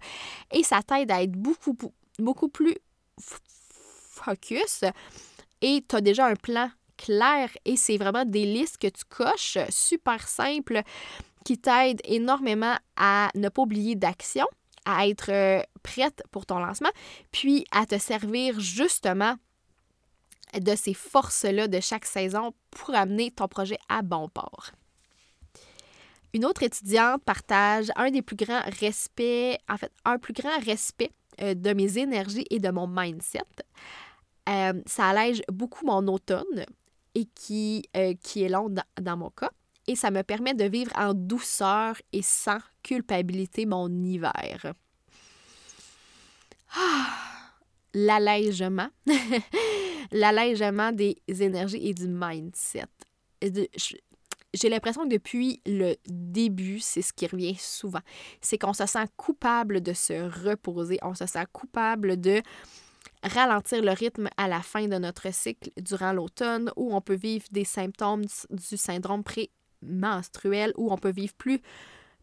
Et 0.51 0.63
ça 0.63 0.81
t'aide 0.83 1.11
à 1.11 1.23
être 1.23 1.31
beaucoup, 1.31 1.75
beaucoup 2.19 2.49
plus 2.49 2.75
focus. 3.19 4.83
Et 5.61 5.83
tu 5.87 5.95
as 5.95 6.01
déjà 6.01 6.27
un 6.27 6.35
plan 6.35 6.69
clair 7.01 7.49
et 7.65 7.77
c'est 7.77 7.97
vraiment 7.97 8.25
des 8.25 8.45
listes 8.45 8.77
que 8.77 8.87
tu 8.87 9.03
coches 9.09 9.57
super 9.69 10.27
simples 10.27 10.81
qui 11.43 11.57
t'aident 11.57 12.01
énormément 12.03 12.75
à 12.95 13.29
ne 13.35 13.49
pas 13.49 13.63
oublier 13.63 13.95
d'action, 13.95 14.45
à 14.85 15.07
être 15.07 15.31
euh, 15.31 15.61
prête 15.83 16.23
pour 16.31 16.45
ton 16.45 16.59
lancement, 16.59 16.91
puis 17.31 17.65
à 17.71 17.85
te 17.85 17.97
servir 17.97 18.59
justement 18.59 19.35
de 20.59 20.75
ces 20.75 20.93
forces-là 20.93 21.67
de 21.67 21.79
chaque 21.79 22.05
saison 22.05 22.53
pour 22.69 22.93
amener 22.93 23.31
ton 23.31 23.47
projet 23.47 23.79
à 23.89 24.01
bon 24.01 24.29
port. 24.29 24.71
Une 26.33 26.45
autre 26.45 26.63
étudiante 26.63 27.23
partage 27.23 27.91
un 27.95 28.11
des 28.11 28.21
plus 28.21 28.35
grands 28.35 28.61
respects, 28.79 29.57
en 29.67 29.77
fait, 29.77 29.91
un 30.05 30.17
plus 30.17 30.33
grand 30.33 30.59
respect 30.63 31.11
euh, 31.41 31.55
de 31.55 31.73
mes 31.73 31.97
énergies 31.97 32.45
et 32.49 32.59
de 32.59 32.69
mon 32.69 32.87
mindset. 32.87 33.41
Euh, 34.49 34.81
ça 34.85 35.07
allège 35.07 35.41
beaucoup 35.51 35.85
mon 35.85 36.07
automne 36.07 36.65
et 37.15 37.25
qui, 37.25 37.83
euh, 37.95 38.13
qui 38.21 38.43
est 38.43 38.49
long 38.49 38.69
dans, 38.69 38.83
dans, 39.01 39.17
mon 39.17 39.29
cas. 39.29 39.51
Et 39.87 39.95
ça 39.95 40.11
me 40.11 40.21
permet 40.23 40.53
de 40.53 40.65
vivre 40.65 40.91
en 40.95 41.13
douceur 41.13 41.95
et 42.13 42.21
sans 42.21 42.59
culpabilité 42.83 43.65
mon 43.65 43.89
hiver. 44.03 44.73
Ah, 46.75 47.07
L'allègement. 47.93 48.89
l'allègement 50.11 50.91
des 50.91 51.21
énergies 51.27 51.87
et 51.87 51.93
du 51.93 52.07
mindset. 52.07 52.85
J'ai 54.53 54.69
l'impression 54.69 55.03
que 55.03 55.09
depuis 55.09 55.61
le 55.65 55.95
début, 56.07 56.79
c'est 56.79 57.01
ce 57.01 57.13
qui 57.13 57.25
revient 57.25 57.55
souvent. 57.55 58.01
C'est 58.41 58.57
qu'on 58.57 58.73
se 58.73 58.85
sent 58.85 59.05
coupable 59.15 59.81
de 59.81 59.93
se 59.93 60.13
reposer, 60.47 60.99
on 61.01 61.15
se 61.15 61.25
sent 61.25 61.45
coupable 61.53 62.19
de 62.19 62.41
ralentir 63.23 63.81
le 63.81 63.91
rythme 63.91 64.29
à 64.37 64.47
la 64.47 64.61
fin 64.61 64.87
de 64.87 64.97
notre 64.97 65.33
cycle 65.33 65.71
durant 65.77 66.13
l'automne, 66.13 66.71
où 66.75 66.95
on 66.95 67.01
peut 67.01 67.15
vivre 67.15 67.45
des 67.51 67.65
symptômes 67.65 68.25
du 68.49 68.77
syndrome 68.77 69.23
prémenstruel, 69.23 70.73
où 70.77 70.91
on 70.91 70.97
peut 70.97 71.11
vivre 71.11 71.33
plus, 71.35 71.61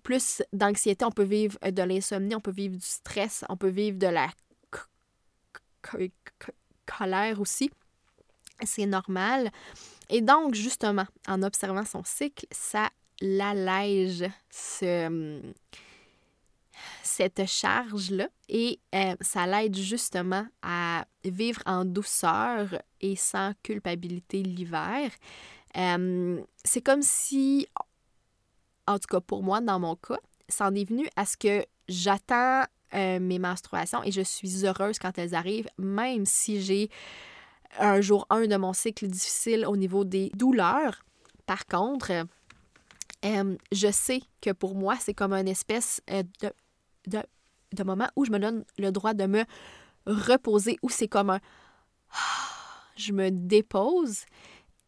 plus 0.03 0.43
d'anxiété, 0.53 1.05
on 1.05 1.11
peut 1.11 1.23
vivre 1.23 1.59
de 1.63 1.83
l'insomnie, 1.83 2.35
on 2.35 2.41
peut 2.41 2.51
vivre 2.51 2.77
du 2.77 2.87
stress, 2.87 3.45
on 3.49 3.57
peut 3.57 3.69
vivre 3.69 3.99
de 3.99 4.07
la 4.07 4.29
colère 6.87 7.41
aussi. 7.41 7.71
C'est 8.65 8.87
normal. 8.87 9.51
Et 10.11 10.21
donc, 10.21 10.55
justement, 10.55 11.07
en 11.29 11.43
observant 11.43 11.85
son 11.85 12.03
cycle, 12.05 12.47
ça 12.51 12.91
l'allège 13.21 14.25
cette 17.03 17.47
charge-là 17.47 18.29
et 18.49 18.81
euh, 18.95 19.15
ça 19.21 19.47
l'aide 19.47 19.77
justement 19.77 20.47
à 20.63 21.05
vivre 21.25 21.61
en 21.67 21.85
douceur 21.85 22.83
et 23.01 23.17
sans 23.17 23.53
culpabilité 23.63 24.43
l'hiver. 24.43 25.11
Euh, 25.77 26.41
c'est 26.65 26.81
comme 26.81 27.03
si, 27.03 27.67
en 28.87 28.99
tout 28.99 29.09
cas 29.09 29.21
pour 29.21 29.43
moi, 29.43 29.61
dans 29.61 29.79
mon 29.79 29.97
cas, 29.97 30.19
ça 30.49 30.69
en 30.69 30.75
est 30.75 30.89
venu 30.89 31.07
à 31.17 31.27
ce 31.27 31.37
que 31.37 31.65
j'attends 31.89 32.65
euh, 32.95 33.21
mes 33.21 33.39
menstruations 33.39 34.03
et 34.03 34.11
je 34.11 34.23
suis 34.23 34.65
heureuse 34.65 34.99
quand 34.99 35.19
elles 35.19 35.35
arrivent, 35.35 35.69
même 35.77 36.25
si 36.25 36.63
j'ai 36.63 36.89
un 37.79 38.01
jour 38.01 38.27
1 38.31 38.47
de 38.47 38.57
mon 38.57 38.73
cycle 38.73 39.07
difficile 39.09 39.67
au 39.67 39.77
niveau 39.77 40.05
des 40.05 40.31
douleurs. 40.35 41.05
Par 41.45 41.67
contre, 41.67 42.27
je 43.23 43.91
sais 43.93 44.23
que 44.41 44.51
pour 44.53 44.75
moi, 44.75 44.97
c'est 44.99 45.13
comme 45.13 45.35
une 45.35 45.49
espèce 45.49 46.01
de, 46.09 46.53
de, 47.09 47.23
de, 47.73 47.85
moment 47.85 48.09
où 48.17 48.25
je 48.25 48.31
me 48.31 48.39
donne 48.39 48.65
le 48.79 48.91
droit 48.91 49.15
de 49.15 49.27
me 49.27 49.45
reposer, 50.07 50.79
où 50.83 50.89
c'est 50.89 51.09
comme 51.09 51.31
un... 51.31 51.41
Je 52.97 53.13
me 53.13 53.31
dépose 53.31 54.25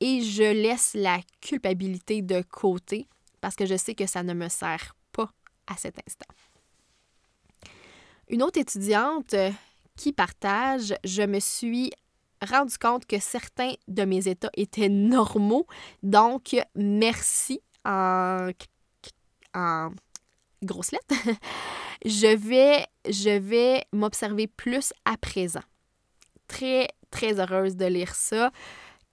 et 0.01 0.21
je 0.23 0.43
laisse 0.43 0.95
la 0.95 1.21
culpabilité 1.41 2.23
de 2.23 2.43
côté 2.43 3.07
parce 3.41 3.55
que 3.55 3.67
je 3.67 3.77
sais 3.77 3.95
que 3.95 4.07
ça 4.07 4.25
ne 4.25 4.35
me 4.35 4.49
sert 4.49 4.97
pas 5.13 5.31
à 5.67 5.77
cet 5.77 5.99
instant. 6.07 6.27
Une 8.29 8.43
autre 8.43 8.59
étudiante 8.59 9.35
euh, 9.35 9.51
qui 9.97 10.13
partage, 10.13 10.95
je 11.05 11.23
me 11.23 11.41
suis 11.41 11.93
rendu 12.43 12.79
compte 12.79 13.07
que 13.07 13.19
certains 13.19 13.73
de 13.89 14.05
mes 14.05 14.29
états 14.29 14.51
étaient 14.57 14.89
normaux. 14.89 15.67
Donc, 16.03 16.57
merci 16.75 17.61
en 17.85 18.51
grosses 20.63 20.93
lettres. 20.93 21.15
je 22.05 22.37
vais, 22.37 22.87
je 23.09 23.39
vais 23.39 23.85
m'observer 23.93 24.47
plus 24.47 24.93
à 25.05 25.17
présent. 25.17 25.63
Très, 26.49 26.89
très 27.11 27.39
heureuse 27.41 27.77
de 27.77 27.87
lire 27.87 28.15
ça. 28.15 28.51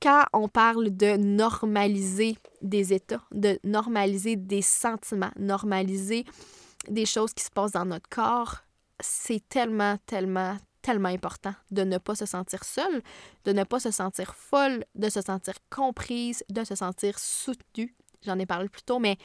Quand 0.01 0.25
on 0.33 0.47
parle 0.47 0.95
de 0.95 1.17
normaliser 1.17 2.38
des 2.62 2.93
états, 2.93 3.23
de 3.31 3.60
normaliser 3.63 4.36
des 4.36 4.62
sentiments, 4.62 5.31
normaliser 5.38 6.25
des 6.88 7.05
choses 7.05 7.33
qui 7.33 7.43
se 7.43 7.49
passent 7.49 7.71
dans 7.71 7.86
notre 7.86 8.07
corps, 8.07 8.57
c'est 8.99 9.47
tellement, 9.49 9.97
tellement, 10.05 10.57
tellement 10.81 11.10
important 11.10 11.53
de 11.71 11.83
ne 11.83 11.97
pas 11.97 12.15
se 12.15 12.25
sentir 12.25 12.63
seule, 12.63 13.01
de 13.45 13.53
ne 13.53 13.63
pas 13.63 13.79
se 13.79 13.91
sentir 13.91 14.36
folle, 14.36 14.86
de 14.95 15.10
se 15.10 15.21
sentir 15.21 15.55
comprise, 15.69 16.43
de 16.49 16.63
se 16.63 16.75
sentir 16.75 17.17
soutenue. 17.17 17.95
J'en 18.23 18.38
ai 18.38 18.45
parlé 18.45 18.69
plus 18.69 18.83
tôt, 18.83 18.99
mais 18.99 19.17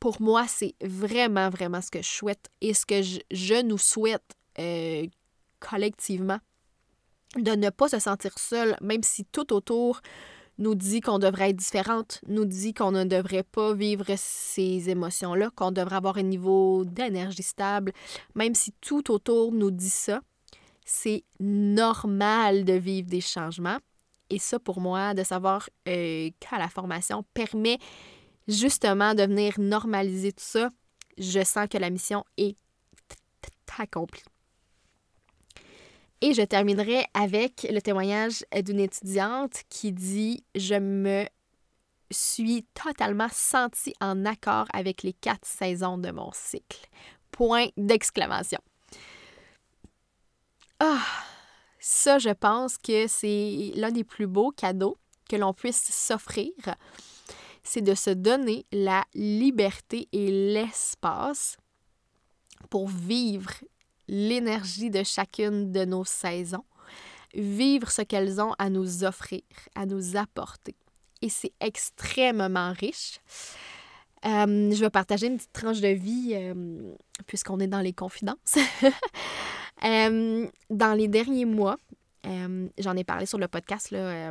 pour 0.00 0.20
moi, 0.20 0.46
c'est 0.46 0.74
vraiment, 0.80 1.50
vraiment 1.50 1.80
ce 1.80 1.90
que 1.90 2.02
je 2.02 2.08
souhaite 2.08 2.48
et 2.60 2.74
ce 2.74 2.86
que 2.86 3.02
je, 3.02 3.62
nous 3.62 3.78
souhaite 3.78 4.36
euh, 4.58 5.06
collectivement. 5.60 6.38
De 7.36 7.52
ne 7.52 7.70
pas 7.70 7.88
se 7.88 7.98
sentir 7.98 8.38
seule, 8.38 8.76
même 8.80 9.02
si 9.02 9.24
tout 9.26 9.52
autour 9.52 10.00
nous 10.58 10.74
dit 10.74 11.00
qu'on 11.00 11.18
devrait 11.18 11.50
être 11.50 11.56
différente, 11.56 12.20
nous 12.26 12.44
dit 12.44 12.74
qu'on 12.74 12.90
ne 12.90 13.04
devrait 13.04 13.44
pas 13.44 13.74
vivre 13.74 14.06
ces 14.16 14.90
émotions-là, 14.90 15.50
qu'on 15.54 15.70
devrait 15.70 15.96
avoir 15.96 16.18
un 16.18 16.22
niveau 16.22 16.84
d'énergie 16.84 17.42
stable, 17.42 17.92
même 18.34 18.54
si 18.54 18.72
tout 18.80 19.12
autour 19.12 19.52
nous 19.52 19.70
dit 19.70 19.90
ça, 19.90 20.20
c'est 20.84 21.22
normal 21.38 22.64
de 22.64 22.72
vivre 22.72 23.08
des 23.08 23.20
changements. 23.20 23.78
Et 24.30 24.38
ça, 24.38 24.58
pour 24.58 24.80
moi, 24.80 25.14
de 25.14 25.22
savoir 25.22 25.68
euh, 25.86 26.30
la 26.50 26.68
formation 26.68 27.24
permet 27.34 27.78
justement 28.48 29.14
de 29.14 29.22
venir 29.22 29.54
normaliser 29.58 30.32
tout 30.32 30.44
ça, 30.44 30.70
je 31.18 31.44
sens 31.44 31.68
que 31.68 31.78
la 31.78 31.90
mission 31.90 32.24
est 32.36 32.56
accomplie. 33.78 34.22
Et 36.20 36.34
je 36.34 36.42
terminerai 36.42 37.04
avec 37.14 37.66
le 37.70 37.80
témoignage 37.80 38.44
d'une 38.64 38.80
étudiante 38.80 39.62
qui 39.68 39.92
dit 39.92 40.44
Je 40.54 40.74
me 40.74 41.24
suis 42.10 42.64
totalement 42.74 43.28
sentie 43.30 43.94
en 44.00 44.24
accord 44.24 44.66
avec 44.72 45.02
les 45.02 45.12
quatre 45.12 45.46
saisons 45.46 45.98
de 45.98 46.10
mon 46.10 46.30
cycle. 46.32 46.80
Point 47.30 47.68
d'exclamation. 47.76 48.58
Ah, 50.80 51.04
ça, 51.78 52.18
je 52.18 52.30
pense 52.30 52.78
que 52.78 53.06
c'est 53.06 53.72
l'un 53.74 53.92
des 53.92 54.04
plus 54.04 54.26
beaux 54.26 54.50
cadeaux 54.50 54.98
que 55.28 55.36
l'on 55.36 55.52
puisse 55.52 55.92
s'offrir. 55.92 56.52
C'est 57.70 57.82
de 57.82 57.94
se 57.94 58.08
donner 58.08 58.64
la 58.72 59.04
liberté 59.14 60.08
et 60.12 60.54
l'espace 60.54 61.58
pour 62.70 62.88
vivre 62.88 63.50
l'énergie 64.08 64.88
de 64.88 65.02
chacune 65.02 65.70
de 65.70 65.84
nos 65.84 66.06
saisons, 66.06 66.64
vivre 67.34 67.90
ce 67.90 68.00
qu'elles 68.00 68.40
ont 68.40 68.54
à 68.58 68.70
nous 68.70 69.04
offrir, 69.04 69.42
à 69.74 69.84
nous 69.84 70.16
apporter. 70.16 70.76
Et 71.20 71.28
c'est 71.28 71.52
extrêmement 71.60 72.72
riche. 72.72 73.20
Euh, 74.24 74.72
je 74.72 74.80
vais 74.80 74.88
partager 74.88 75.26
une 75.26 75.36
petite 75.36 75.52
tranche 75.52 75.82
de 75.82 75.88
vie 75.88 76.30
euh, 76.32 76.94
puisqu'on 77.26 77.60
est 77.60 77.66
dans 77.66 77.82
les 77.82 77.92
confidences. 77.92 78.56
Euh, 79.84 80.48
dans 80.70 80.92
les 80.92 81.06
derniers 81.06 81.44
mois, 81.44 81.76
j'en 82.78 82.96
ai 82.96 83.04
parlé 83.04 83.26
sur 83.26 83.38
le 83.38 83.48
podcast 83.48 83.90
là, 83.90 84.30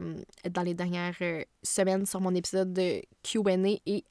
dans 0.50 0.62
les 0.62 0.74
dernières 0.74 1.18
semaines 1.64 2.06
sur 2.06 2.22
mon 2.22 2.36
épisode 2.36 2.74
de 2.74 3.02
QA 3.24 3.56
et 3.86 4.04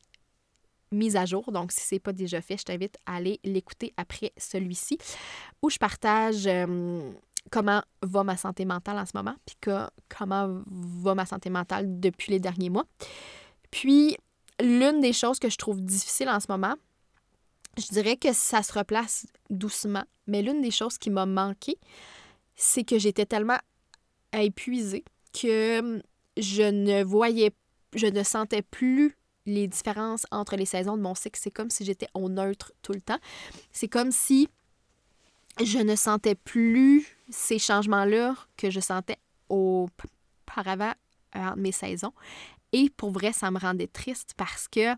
mise 0.92 1.16
à 1.16 1.24
jour. 1.24 1.50
Donc, 1.52 1.72
si 1.72 1.80
ce 1.80 1.94
n'est 1.94 2.00
pas 2.00 2.12
déjà 2.12 2.40
fait, 2.40 2.56
je 2.56 2.64
t'invite 2.64 2.96
à 3.06 3.16
aller 3.16 3.40
l'écouter 3.44 3.92
après 3.96 4.32
celui-ci, 4.36 4.98
où 5.62 5.70
je 5.70 5.78
partage 5.78 6.46
euh, 6.46 7.12
comment 7.50 7.82
va 8.02 8.24
ma 8.24 8.36
santé 8.36 8.64
mentale 8.64 8.98
en 8.98 9.06
ce 9.06 9.12
moment, 9.14 9.34
puis 9.44 9.56
comment 10.08 10.62
va 10.66 11.14
ma 11.14 11.26
santé 11.26 11.50
mentale 11.50 12.00
depuis 12.00 12.32
les 12.32 12.40
derniers 12.40 12.70
mois. 12.70 12.86
Puis, 13.70 14.16
l'une 14.60 15.00
des 15.00 15.12
choses 15.12 15.38
que 15.38 15.50
je 15.50 15.56
trouve 15.56 15.82
difficile 15.82 16.28
en 16.28 16.40
ce 16.40 16.46
moment, 16.48 16.74
je 17.78 17.88
dirais 17.88 18.16
que 18.16 18.32
ça 18.32 18.62
se 18.62 18.72
replace 18.72 19.26
doucement, 19.50 20.04
mais 20.26 20.42
l'une 20.42 20.62
des 20.62 20.70
choses 20.70 20.98
qui 20.98 21.10
m'a 21.10 21.26
manqué, 21.26 21.78
c'est 22.54 22.84
que 22.84 22.98
j'étais 22.98 23.26
tellement 23.26 23.58
épuisée 24.32 25.04
que 25.32 26.02
je 26.36 26.62
ne 26.62 27.02
voyais, 27.02 27.52
je 27.94 28.06
ne 28.06 28.22
sentais 28.22 28.62
plus 28.62 29.16
les 29.46 29.68
différences 29.68 30.26
entre 30.30 30.56
les 30.56 30.66
saisons 30.66 30.96
de 30.96 31.02
mon 31.02 31.14
cycle. 31.14 31.38
C'est 31.40 31.50
comme 31.50 31.70
si 31.70 31.84
j'étais 31.84 32.08
au 32.14 32.28
neutre 32.28 32.72
tout 32.82 32.92
le 32.92 33.00
temps. 33.00 33.18
C'est 33.72 33.88
comme 33.88 34.10
si 34.10 34.48
je 35.64 35.78
ne 35.78 35.96
sentais 35.96 36.34
plus 36.34 37.06
ces 37.30 37.58
changements-là 37.58 38.34
que 38.56 38.70
je 38.70 38.80
sentais 38.80 39.18
auparavant 39.48 40.92
entre 41.34 41.56
mes 41.56 41.72
saisons. 41.72 42.12
Et 42.72 42.90
pour 42.90 43.10
vrai, 43.10 43.32
ça 43.32 43.50
me 43.50 43.58
rendait 43.58 43.86
triste 43.86 44.34
parce 44.36 44.68
que 44.68 44.94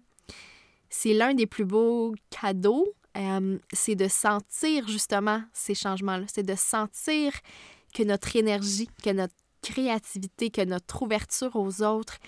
c'est 0.91 1.13
l'un 1.13 1.35
des 1.35 1.47
plus 1.47 1.65
beaux 1.65 2.15
cadeaux, 2.31 2.87
euh, 3.17 3.59
c'est 3.73 3.95
de 3.95 4.09
sentir 4.09 4.89
justement 4.89 5.43
ces 5.53 5.75
changements-là. 5.75 6.25
C'est 6.33 6.45
de 6.45 6.55
sentir 6.55 7.33
que 7.99 8.05
notre 8.05 8.37
énergie, 8.37 8.89
que 9.03 9.11
notre 9.11 9.35
créativité, 9.61 10.51
que 10.51 10.65
notre 10.65 11.03
ouverture 11.03 11.57
aux 11.57 11.83
autres, 11.83 12.19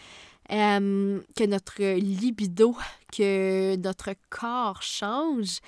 euh, 0.50 1.20
que 1.37 1.44
notre 1.46 1.80
libido, 1.94 2.76
que 3.12 3.76
notre 3.76 4.14
corps 4.30 4.83
change. 4.83 5.61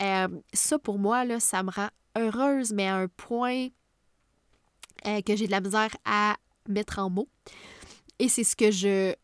Euh, 0.00 0.26
ça, 0.52 0.78
pour 0.80 0.98
moi, 0.98 1.24
là, 1.24 1.38
ça 1.38 1.62
me 1.62 1.70
rend 1.70 1.88
heureuse, 2.18 2.72
mais 2.72 2.88
à 2.88 2.96
un 2.96 3.06
point 3.06 3.68
euh, 5.06 5.20
que 5.22 5.36
j'ai 5.36 5.46
de 5.46 5.52
la 5.52 5.60
misère 5.60 5.94
à 6.04 6.34
mettre 6.68 6.98
en 6.98 7.08
mots. 7.08 7.28
Et 8.18 8.28
c'est 8.28 8.44
ce 8.44 8.56
que 8.56 8.72
je 8.72 9.14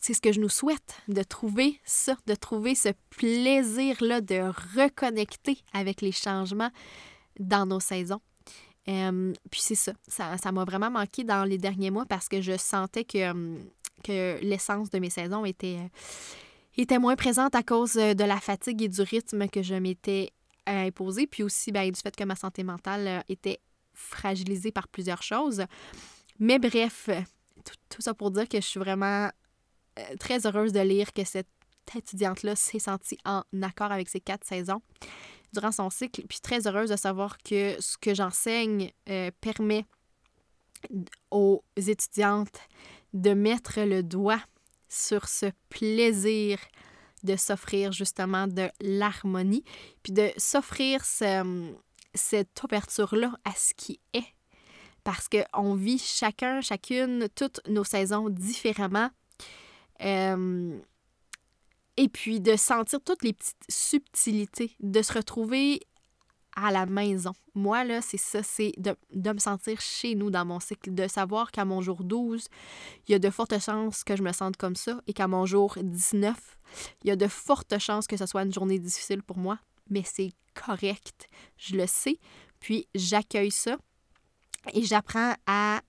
c'est 0.00 0.14
ce 0.14 0.20
que 0.20 0.32
je 0.32 0.40
nous 0.40 0.48
souhaite, 0.48 0.96
de 1.08 1.22
trouver 1.22 1.80
ça, 1.84 2.16
de 2.26 2.34
trouver 2.34 2.74
ce 2.74 2.88
plaisir-là 3.10 4.22
de 4.22 4.50
reconnecter 4.76 5.58
avec 5.72 6.00
les 6.00 6.10
changements 6.10 6.70
dans 7.38 7.64
nos 7.64 7.80
saisons. 7.80 8.20
Puis 8.84 9.60
c'est 9.60 9.74
ça, 9.74 9.92
ça 10.06 10.52
m'a 10.52 10.64
vraiment 10.64 10.90
manqué 10.90 11.24
dans 11.24 11.44
les 11.44 11.58
derniers 11.58 11.90
mois 11.90 12.04
parce 12.06 12.28
que 12.28 12.40
je 12.40 12.56
sentais 12.56 13.04
que 13.04 13.32
que 14.04 14.38
l'essence 14.42 14.90
de 14.90 14.98
mes 15.00 15.10
saisons 15.10 15.44
était, 15.44 15.78
euh, 16.78 16.98
moins 17.00 17.16
présente 17.16 17.54
à 17.56 17.62
cause 17.62 17.96
euh, 17.96 18.14
de 18.14 18.22
la 18.22 18.38
fatigue 18.38 18.82
et 18.82 18.88
du 18.88 19.00
rythme 19.00 19.48
que 19.48 19.62
je 19.62 19.74
m'étais 19.74 20.32
euh, 20.68 20.86
imposé, 20.86 21.26
puis 21.26 21.42
aussi 21.42 21.72
ben, 21.72 21.90
du 21.90 22.00
fait 22.00 22.14
que 22.14 22.24
ma 22.24 22.36
santé 22.36 22.62
mentale 22.62 23.24
était 23.28 23.58
fragilisée 23.94 24.70
par 24.70 24.86
plusieurs 24.88 25.22
choses. 25.22 25.64
Mais 26.38 26.58
bref, 26.58 27.08
tout, 27.64 28.02
ça 28.02 28.14
pour 28.14 28.30
dire 28.30 28.48
que 28.48 28.60
je 28.60 28.66
suis 28.66 28.80
vraiment 28.80 29.30
très 30.18 30.46
heureuse 30.46 30.72
de 30.72 30.80
lire 30.80 31.12
que 31.12 31.24
cette 31.24 31.48
étudiante-là 31.94 32.56
s'est 32.56 32.80
sentie 32.80 33.18
en 33.24 33.42
accord 33.62 33.92
avec 33.92 34.08
ses 34.08 34.20
quatre 34.20 34.44
saisons 34.44 34.82
durant 35.54 35.72
son 35.72 35.90
cycle, 35.90 36.22
puis 36.28 36.40
très 36.40 36.66
heureuse 36.66 36.90
de 36.90 36.96
savoir 36.96 37.38
que 37.38 37.76
ce 37.80 37.96
que 37.96 38.14
j'enseigne 38.14 38.90
permet 39.40 39.86
aux 41.30 41.62
étudiantes 41.76 42.60
de 43.14 43.32
mettre 43.32 43.80
le 43.80 44.02
doigt 44.02 44.42
sur 44.88 45.28
ce 45.28 45.46
plaisir 45.70 46.58
de 47.24 47.36
s'offrir 47.36 47.90
justement 47.90 48.46
de 48.46 48.68
l'harmonie, 48.80 49.64
puis 50.02 50.12
de 50.12 50.30
s'offrir 50.36 51.02
cette 51.04 52.62
ouverture-là 52.62 53.32
à 53.44 53.52
ce 53.52 53.74
qui 53.74 53.98
est. 54.12 54.26
Parce 55.02 55.28
qu'on 55.28 55.74
vit 55.74 55.98
chacun, 55.98 56.60
chacune, 56.60 57.28
toutes 57.34 57.60
nos 57.68 57.84
saisons 57.84 58.28
différemment. 58.28 59.10
Euh, 60.02 60.78
et 61.96 62.08
puis 62.08 62.40
de 62.40 62.56
sentir 62.56 63.00
toutes 63.04 63.22
les 63.22 63.32
petites 63.32 63.56
subtilités, 63.68 64.76
de 64.80 65.02
se 65.02 65.12
retrouver 65.12 65.80
à 66.56 66.70
la 66.70 66.86
maison. 66.86 67.32
Moi, 67.54 67.84
là, 67.84 68.00
c'est 68.00 68.18
ça, 68.18 68.42
c'est 68.42 68.72
de, 68.76 68.96
me 69.32 69.38
sentir 69.38 69.80
chez 69.80 70.14
nous 70.14 70.30
dans 70.30 70.44
mon 70.44 70.60
cycle, 70.60 70.94
de 70.94 71.08
savoir 71.08 71.50
qu'à 71.50 71.64
mon 71.64 71.80
jour 71.80 72.04
12, 72.04 72.46
il 73.06 73.12
y 73.12 73.14
a 73.14 73.18
de 73.18 73.30
fortes 73.30 73.58
chances 73.58 74.04
que 74.04 74.16
je 74.16 74.22
me 74.22 74.32
sente 74.32 74.56
comme 74.56 74.76
ça 74.76 75.00
et 75.06 75.12
qu'à 75.12 75.26
mon 75.26 75.46
jour 75.46 75.76
19, 75.80 76.36
il 77.02 77.08
y 77.08 77.10
a 77.10 77.16
de 77.16 77.26
fortes 77.26 77.78
chances 77.78 78.06
que 78.06 78.16
ce 78.16 78.26
soit 78.26 78.42
une 78.42 78.52
journée 78.52 78.78
difficile 78.78 79.22
pour 79.22 79.36
moi, 79.36 79.58
mais 79.90 80.02
c'est 80.04 80.32
correct, 80.54 81.28
je 81.56 81.76
le 81.76 81.86
sais, 81.86 82.18
puis 82.60 82.86
j'accueille 82.94 83.50
ça 83.50 83.76
et 84.72 84.84
j'apprends 84.84 85.34
à 85.46 85.80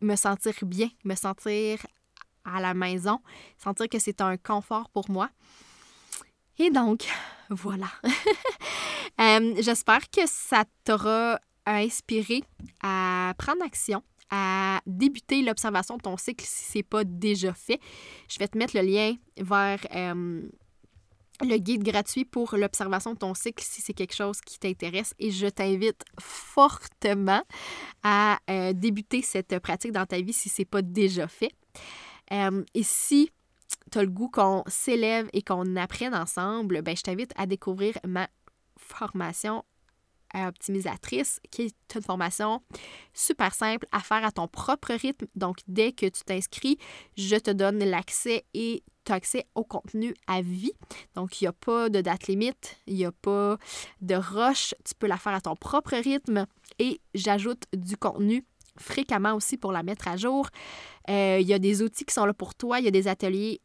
me 0.00 0.16
sentir 0.16 0.54
bien, 0.62 0.88
me 1.04 1.14
sentir 1.14 1.84
à 2.54 2.60
la 2.60 2.74
maison, 2.74 3.20
sentir 3.58 3.88
que 3.88 3.98
c'est 3.98 4.20
un 4.20 4.36
confort 4.36 4.88
pour 4.90 5.10
moi. 5.10 5.30
Et 6.58 6.70
donc, 6.70 7.06
voilà. 7.50 7.88
Euh, 9.20 9.54
j'espère 9.58 10.08
que 10.08 10.22
ça 10.24 10.64
t'aura 10.82 11.38
inspiré 11.66 12.42
à 12.82 13.34
prendre 13.36 13.62
action, 13.62 14.02
à 14.30 14.80
débuter 14.86 15.42
l'observation 15.42 15.98
de 15.98 16.02
ton 16.02 16.16
cycle 16.16 16.42
si 16.46 16.64
ce 16.64 16.78
n'est 16.78 16.82
pas 16.82 17.04
déjà 17.04 17.52
fait. 17.52 17.80
Je 18.28 18.38
vais 18.38 18.48
te 18.48 18.56
mettre 18.56 18.74
le 18.76 18.82
lien 18.82 19.14
vers 19.36 19.80
euh, 19.94 20.48
le 21.42 21.56
guide 21.58 21.82
gratuit 21.82 22.24
pour 22.24 22.56
l'observation 22.56 23.14
de 23.14 23.18
ton 23.18 23.34
cycle 23.34 23.64
si 23.64 23.82
c'est 23.82 23.94
quelque 23.94 24.14
chose 24.14 24.40
qui 24.40 24.58
t'intéresse 24.58 25.14
et 25.18 25.30
je 25.30 25.46
t'invite 25.46 26.02
fortement 26.18 27.42
à 28.02 28.38
euh, 28.48 28.72
débuter 28.72 29.22
cette 29.22 29.58
pratique 29.58 29.92
dans 29.92 30.06
ta 30.06 30.20
vie 30.20 30.32
si 30.32 30.48
ce 30.48 30.62
n'est 30.62 30.66
pas 30.66 30.82
déjà 30.82 31.28
fait. 31.28 31.52
Et 32.30 32.82
si 32.82 33.30
tu 33.90 33.98
as 33.98 34.02
le 34.02 34.10
goût 34.10 34.28
qu'on 34.28 34.62
s'élève 34.66 35.28
et 35.32 35.42
qu'on 35.42 35.76
apprenne 35.76 36.14
ensemble, 36.14 36.82
ben, 36.82 36.96
je 36.96 37.02
t'invite 37.02 37.32
à 37.36 37.46
découvrir 37.46 37.98
ma 38.06 38.28
formation 38.76 39.64
optimisatrice, 40.34 41.40
qui 41.50 41.62
est 41.62 41.94
une 41.94 42.02
formation 42.02 42.62
super 43.12 43.54
simple 43.54 43.86
à 43.92 44.00
faire 44.00 44.24
à 44.24 44.30
ton 44.30 44.48
propre 44.48 44.92
rythme. 44.94 45.26
Donc, 45.34 45.58
dès 45.66 45.92
que 45.92 46.06
tu 46.06 46.22
t'inscris, 46.24 46.78
je 47.16 47.36
te 47.36 47.50
donne 47.50 47.78
l'accès 47.78 48.44
et 48.54 48.82
tu 49.04 49.12
as 49.12 49.16
accès 49.16 49.46
au 49.54 49.64
contenu 49.64 50.14
à 50.26 50.40
vie. 50.42 50.72
Donc, 51.14 51.40
il 51.40 51.44
n'y 51.44 51.48
a 51.48 51.52
pas 51.52 51.88
de 51.88 52.00
date 52.00 52.28
limite, 52.28 52.76
il 52.86 52.94
n'y 52.94 53.04
a 53.04 53.12
pas 53.12 53.58
de 54.00 54.14
rush. 54.14 54.74
Tu 54.84 54.94
peux 54.94 55.06
la 55.06 55.16
faire 55.16 55.34
à 55.34 55.40
ton 55.40 55.56
propre 55.56 55.96
rythme 55.96 56.46
et 56.78 57.00
j'ajoute 57.14 57.64
du 57.72 57.96
contenu 57.96 58.44
fréquemment 58.78 59.34
aussi 59.34 59.56
pour 59.56 59.72
la 59.72 59.82
mettre 59.82 60.08
à 60.08 60.16
jour. 60.16 60.48
Euh, 61.08 61.38
il 61.40 61.46
y 61.46 61.54
a 61.54 61.58
des 61.58 61.82
outils 61.82 62.04
qui 62.04 62.14
sont 62.14 62.24
là 62.24 62.34
pour 62.34 62.54
toi, 62.54 62.78
il 62.78 62.84
y 62.84 62.88
a 62.88 62.92
des 62.92 63.08
ateliers 63.08 63.60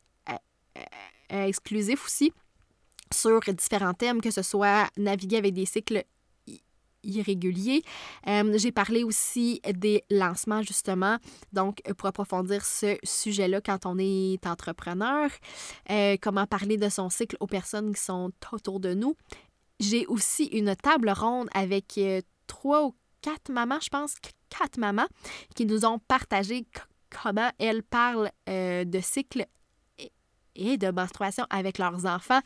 euh, 1.31 1.45
exclusif 1.45 2.05
aussi 2.05 2.31
sur 3.11 3.39
différents 3.41 3.93
thèmes, 3.93 4.21
que 4.21 4.31
ce 4.31 4.41
soit 4.41 4.89
naviguer 4.97 5.37
avec 5.37 5.53
des 5.53 5.65
cycles 5.65 6.03
irréguliers. 7.03 7.83
Euh, 8.27 8.57
j'ai 8.57 8.71
parlé 8.71 9.03
aussi 9.03 9.61
des 9.73 10.03
lancements, 10.09 10.61
justement, 10.61 11.17
donc 11.53 11.81
pour 11.97 12.07
approfondir 12.07 12.65
ce 12.65 12.97
sujet-là 13.03 13.61
quand 13.61 13.85
on 13.85 13.97
est 13.99 14.45
entrepreneur, 14.45 15.29
euh, 15.89 16.17
comment 16.21 16.47
parler 16.47 16.77
de 16.77 16.89
son 16.89 17.09
cycle 17.09 17.37
aux 17.39 17.47
personnes 17.47 17.93
qui 17.93 18.01
sont 18.01 18.31
autour 18.51 18.79
de 18.79 18.93
nous. 18.93 19.15
J'ai 19.79 20.05
aussi 20.07 20.45
une 20.45 20.75
table 20.75 21.09
ronde 21.09 21.49
avec 21.53 21.99
trois 22.47 22.85
ou 22.85 22.95
quatre 23.25 23.51
mamans, 23.51 23.79
je 23.81 23.89
pense, 23.89 24.15
quatre 24.49 24.77
mamans, 24.77 25.07
qui 25.55 25.65
nous 25.65 25.83
ont 25.83 25.97
partagé 25.97 26.67
comment 27.09 27.49
elles 27.57 27.81
parlent 27.81 28.29
euh, 28.47 28.85
de 28.85 28.99
cycle 28.99 29.47
et 30.55 30.77
de 30.77 30.91
menstruation 30.91 31.45
avec 31.49 31.79
leurs 31.79 32.05
enfants. 32.05 32.39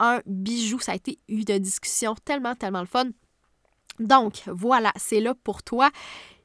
Un 0.00 0.20
bijou, 0.26 0.80
ça 0.80 0.92
a 0.92 0.94
été 0.96 1.20
une 1.28 1.44
discussion 1.44 2.16
tellement, 2.24 2.56
tellement 2.56 2.80
le 2.80 2.86
fun. 2.86 3.06
Donc, 4.00 4.42
voilà, 4.48 4.92
c'est 4.96 5.20
là 5.20 5.32
pour 5.34 5.62
toi. 5.62 5.90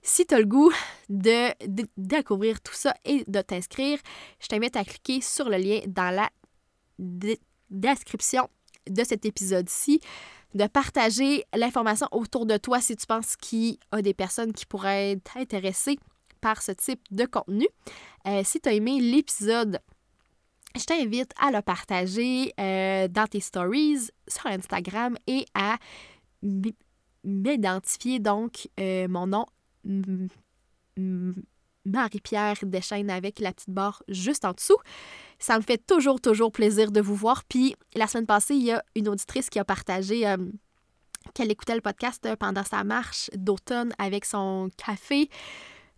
Si 0.03 0.27
tu 0.27 0.35
as 0.35 0.39
le 0.39 0.45
goût 0.45 0.71
de, 1.09 1.51
découvrir 1.97 2.61
tout 2.61 2.73
ça 2.73 2.93
et 3.03 3.23
de 3.27 3.41
t'inscrire, 3.41 3.97
je 4.39 4.47
t'invite 4.47 4.75
à 4.75 4.83
cliquer 4.83 5.21
sur 5.21 5.49
le 5.49 5.57
lien 5.57 5.81
dans 5.87 6.15
la 6.15 6.29
description 7.69 8.47
de 8.87 9.03
cet 9.03 9.25
épisode-ci, 9.25 9.99
de 10.53 10.67
partager 10.67 11.45
l'information 11.53 12.07
autour 12.11 12.45
de 12.45 12.57
toi 12.57 12.81
si 12.81 12.95
tu 12.95 13.05
penses 13.05 13.35
qu'il 13.35 13.63
y 13.63 13.79
a 13.91 14.01
des 14.01 14.13
personnes 14.13 14.53
qui 14.53 14.65
pourraient 14.65 15.11
être 15.11 15.37
intéressées 15.37 15.97
par 16.41 16.61
ce 16.61 16.71
type 16.71 17.01
de 17.11 17.25
contenu. 17.25 17.67
Euh, 18.27 18.41
si 18.43 18.59
tu 18.59 18.69
as 18.69 18.73
aimé 18.73 18.99
l'épisode, 18.99 19.79
je 20.75 20.83
t'invite 20.83 21.31
à 21.39 21.51
le 21.51 21.61
partager 21.61 22.53
euh, 22.59 23.07
dans 23.07 23.27
tes 23.27 23.39
stories 23.39 24.09
sur 24.27 24.47
Instagram 24.47 25.17
et 25.27 25.45
à 25.53 25.77
m'identifier 27.23 28.19
donc 28.19 28.67
euh, 28.79 29.07
mon 29.07 29.27
nom 29.27 29.45
Marie-Pierre 31.85 32.57
Deschaines 32.63 33.09
avec 33.09 33.39
la 33.39 33.51
petite 33.51 33.69
barre 33.69 34.03
juste 34.07 34.45
en 34.45 34.53
dessous. 34.53 34.77
Ça 35.39 35.57
me 35.57 35.61
fait 35.63 35.83
toujours, 35.85 36.21
toujours 36.21 36.51
plaisir 36.51 36.91
de 36.91 37.01
vous 37.01 37.15
voir. 37.15 37.43
Puis 37.45 37.75
la 37.95 38.07
semaine 38.07 38.27
passée, 38.27 38.55
il 38.55 38.63
y 38.63 38.71
a 38.71 38.83
une 38.95 39.09
auditrice 39.09 39.49
qui 39.49 39.59
a 39.59 39.65
partagé 39.65 40.27
euh, 40.27 40.37
qu'elle 41.33 41.51
écoutait 41.51 41.75
le 41.75 41.81
podcast 41.81 42.27
pendant 42.39 42.63
sa 42.63 42.83
marche 42.83 43.29
d'automne 43.35 43.93
avec 43.97 44.25
son 44.25 44.69
café. 44.77 45.29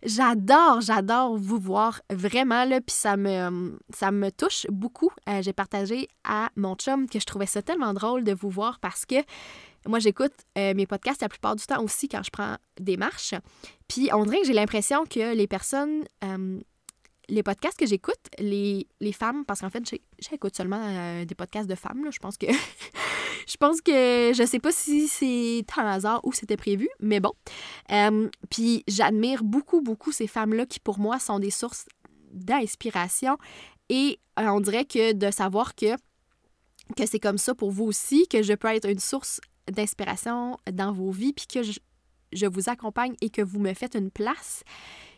J'adore, 0.04 0.82
j'adore 0.82 1.36
vous 1.36 1.58
voir 1.58 2.02
vraiment, 2.10 2.64
là, 2.64 2.80
puis 2.80 2.94
ça 2.94 3.16
me, 3.16 3.78
ça 3.90 4.10
me 4.10 4.30
touche 4.30 4.66
beaucoup. 4.68 5.10
Euh, 5.28 5.40
j'ai 5.40 5.54
partagé 5.54 6.08
à 6.24 6.50
mon 6.56 6.74
chum 6.74 7.08
que 7.08 7.18
je 7.18 7.24
trouvais 7.24 7.46
ça 7.46 7.62
tellement 7.62 7.94
drôle 7.94 8.22
de 8.22 8.34
vous 8.34 8.50
voir 8.50 8.80
parce 8.80 9.06
que 9.06 9.16
moi, 9.86 9.98
j'écoute 9.98 10.32
euh, 10.56 10.72
mes 10.74 10.86
podcasts 10.86 11.22
la 11.22 11.28
plupart 11.28 11.56
du 11.56 11.64
temps 11.64 11.82
aussi 11.82 12.08
quand 12.08 12.22
je 12.22 12.30
prends 12.30 12.56
des 12.80 12.96
marches. 12.96 13.34
Puis 13.88 14.08
on 14.12 14.24
dirait 14.24 14.40
que 14.40 14.46
j'ai 14.46 14.54
l'impression 14.54 15.04
que 15.04 15.34
les 15.34 15.46
personnes, 15.46 16.04
euh, 16.24 16.58
les 17.28 17.42
podcasts 17.42 17.78
que 17.78 17.86
j'écoute, 17.86 18.20
les, 18.38 18.86
femmes, 19.12 19.44
parce 19.44 19.60
qu'en 19.60 19.70
fait, 19.70 19.82
j'écoute 20.18 20.56
seulement 20.56 21.24
des 21.24 21.34
podcasts 21.34 21.68
de 21.68 21.74
femmes, 21.74 22.06
je 22.10 22.18
pense 22.18 22.36
que 22.36 22.46
je 23.46 23.56
pense 23.56 23.80
que 23.80 24.32
sais 24.32 24.58
pas 24.58 24.72
si 24.72 25.08
c'est 25.08 25.64
un 25.76 25.86
hasard 25.86 26.20
ou 26.24 26.32
c'était 26.32 26.56
prévu, 26.56 26.88
mais 27.00 27.20
bon. 27.20 27.32
Euh, 27.90 28.28
puis 28.50 28.84
j'admire 28.88 29.44
beaucoup, 29.44 29.80
beaucoup 29.80 30.12
ces 30.12 30.26
femmes-là 30.26 30.66
qui, 30.66 30.80
pour 30.80 30.98
moi, 30.98 31.18
sont 31.18 31.38
des 31.38 31.50
sources 31.50 31.86
d'inspiration. 32.32 33.36
Et 33.88 34.18
euh, 34.38 34.48
on 34.48 34.60
dirait 34.60 34.84
que 34.84 35.12
de 35.12 35.30
savoir 35.30 35.74
que, 35.74 35.94
que 36.96 37.06
c'est 37.06 37.20
comme 37.20 37.38
ça 37.38 37.54
pour 37.54 37.70
vous 37.70 37.84
aussi, 37.84 38.26
que 38.28 38.42
je 38.42 38.54
peux 38.54 38.68
être 38.68 38.88
une 38.88 39.00
source 39.00 39.40
d'inspiration 39.70 40.58
dans 40.72 40.92
vos 40.92 41.10
vies, 41.10 41.32
puis 41.32 41.46
que 41.46 41.62
je, 41.62 41.78
je, 42.32 42.46
vous 42.46 42.68
accompagne 42.68 43.14
et 43.20 43.30
que 43.30 43.42
vous 43.42 43.60
me 43.60 43.74
faites 43.74 43.94
une 43.94 44.10
place 44.10 44.62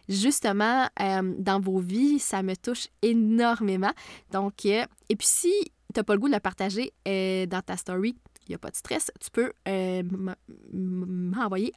justement 0.09 0.89
euh, 1.01 1.35
dans 1.39 1.61
vos 1.61 1.79
vies, 1.79 2.19
ça 2.19 2.43
me 2.43 2.55
touche 2.55 2.89
énormément. 3.03 3.93
Donc, 4.31 4.65
et 4.65 4.87
puis 5.09 5.27
si 5.27 5.53
tu 5.97 6.01
n'as 6.01 6.05
pas 6.05 6.15
le 6.15 6.21
goût 6.21 6.29
de 6.29 6.35
le 6.35 6.41
partager 6.41 6.93
euh, 7.09 7.47
dans 7.47 7.63
ta 7.63 7.77
story, 7.77 8.17
il 8.47 8.51
n'y 8.51 8.55
a 8.55 8.59
pas 8.59 8.71
de 8.71 8.77
stress. 8.77 9.11
Tu 9.19 9.31
peux 9.31 9.53
euh, 9.67 10.03
m'envoyer 10.73 11.73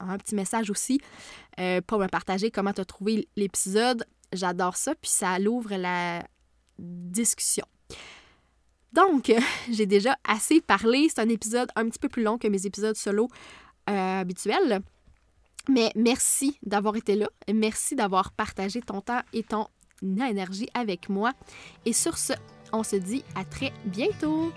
un, 0.00 0.18
petit 0.18 0.34
message 0.34 0.70
aussi 0.70 1.00
euh, 1.58 1.80
pour 1.80 1.98
me 1.98 2.06
partager 2.08 2.50
comment 2.50 2.74
tu 2.74 2.82
as 2.82 2.84
trouvé 2.84 3.26
l'épisode. 3.36 4.04
J'adore 4.34 4.76
ça, 4.76 4.94
puis 4.94 5.10
ça 5.10 5.38
l'ouvre 5.38 5.74
la 5.76 6.24
discussion. 6.78 7.64
Donc, 8.92 9.32
j'ai 9.70 9.86
déjà 9.86 10.16
assez 10.24 10.60
parlé. 10.60 11.08
C'est 11.08 11.22
un 11.22 11.28
épisode 11.30 11.70
un 11.74 11.88
petit 11.88 11.98
peu 11.98 12.10
plus 12.10 12.22
long 12.22 12.36
que 12.36 12.48
mes 12.48 12.66
épisodes 12.66 12.96
solo 12.96 13.28
habituels. 13.86 14.82
Mais 15.68 15.92
merci 15.94 16.58
d'avoir 16.62 16.96
été 16.96 17.14
là. 17.14 17.28
Merci 17.52 17.94
d'avoir 17.94 18.32
partagé 18.32 18.80
ton 18.80 19.00
temps 19.00 19.20
et 19.32 19.42
ton 19.42 19.68
énergie 20.02 20.68
avec 20.74 21.08
moi. 21.08 21.32
Et 21.84 21.92
sur 21.92 22.16
ce, 22.18 22.32
on 22.72 22.82
se 22.82 22.96
dit 22.96 23.24
à 23.34 23.44
très 23.44 23.72
bientôt. 23.84 24.52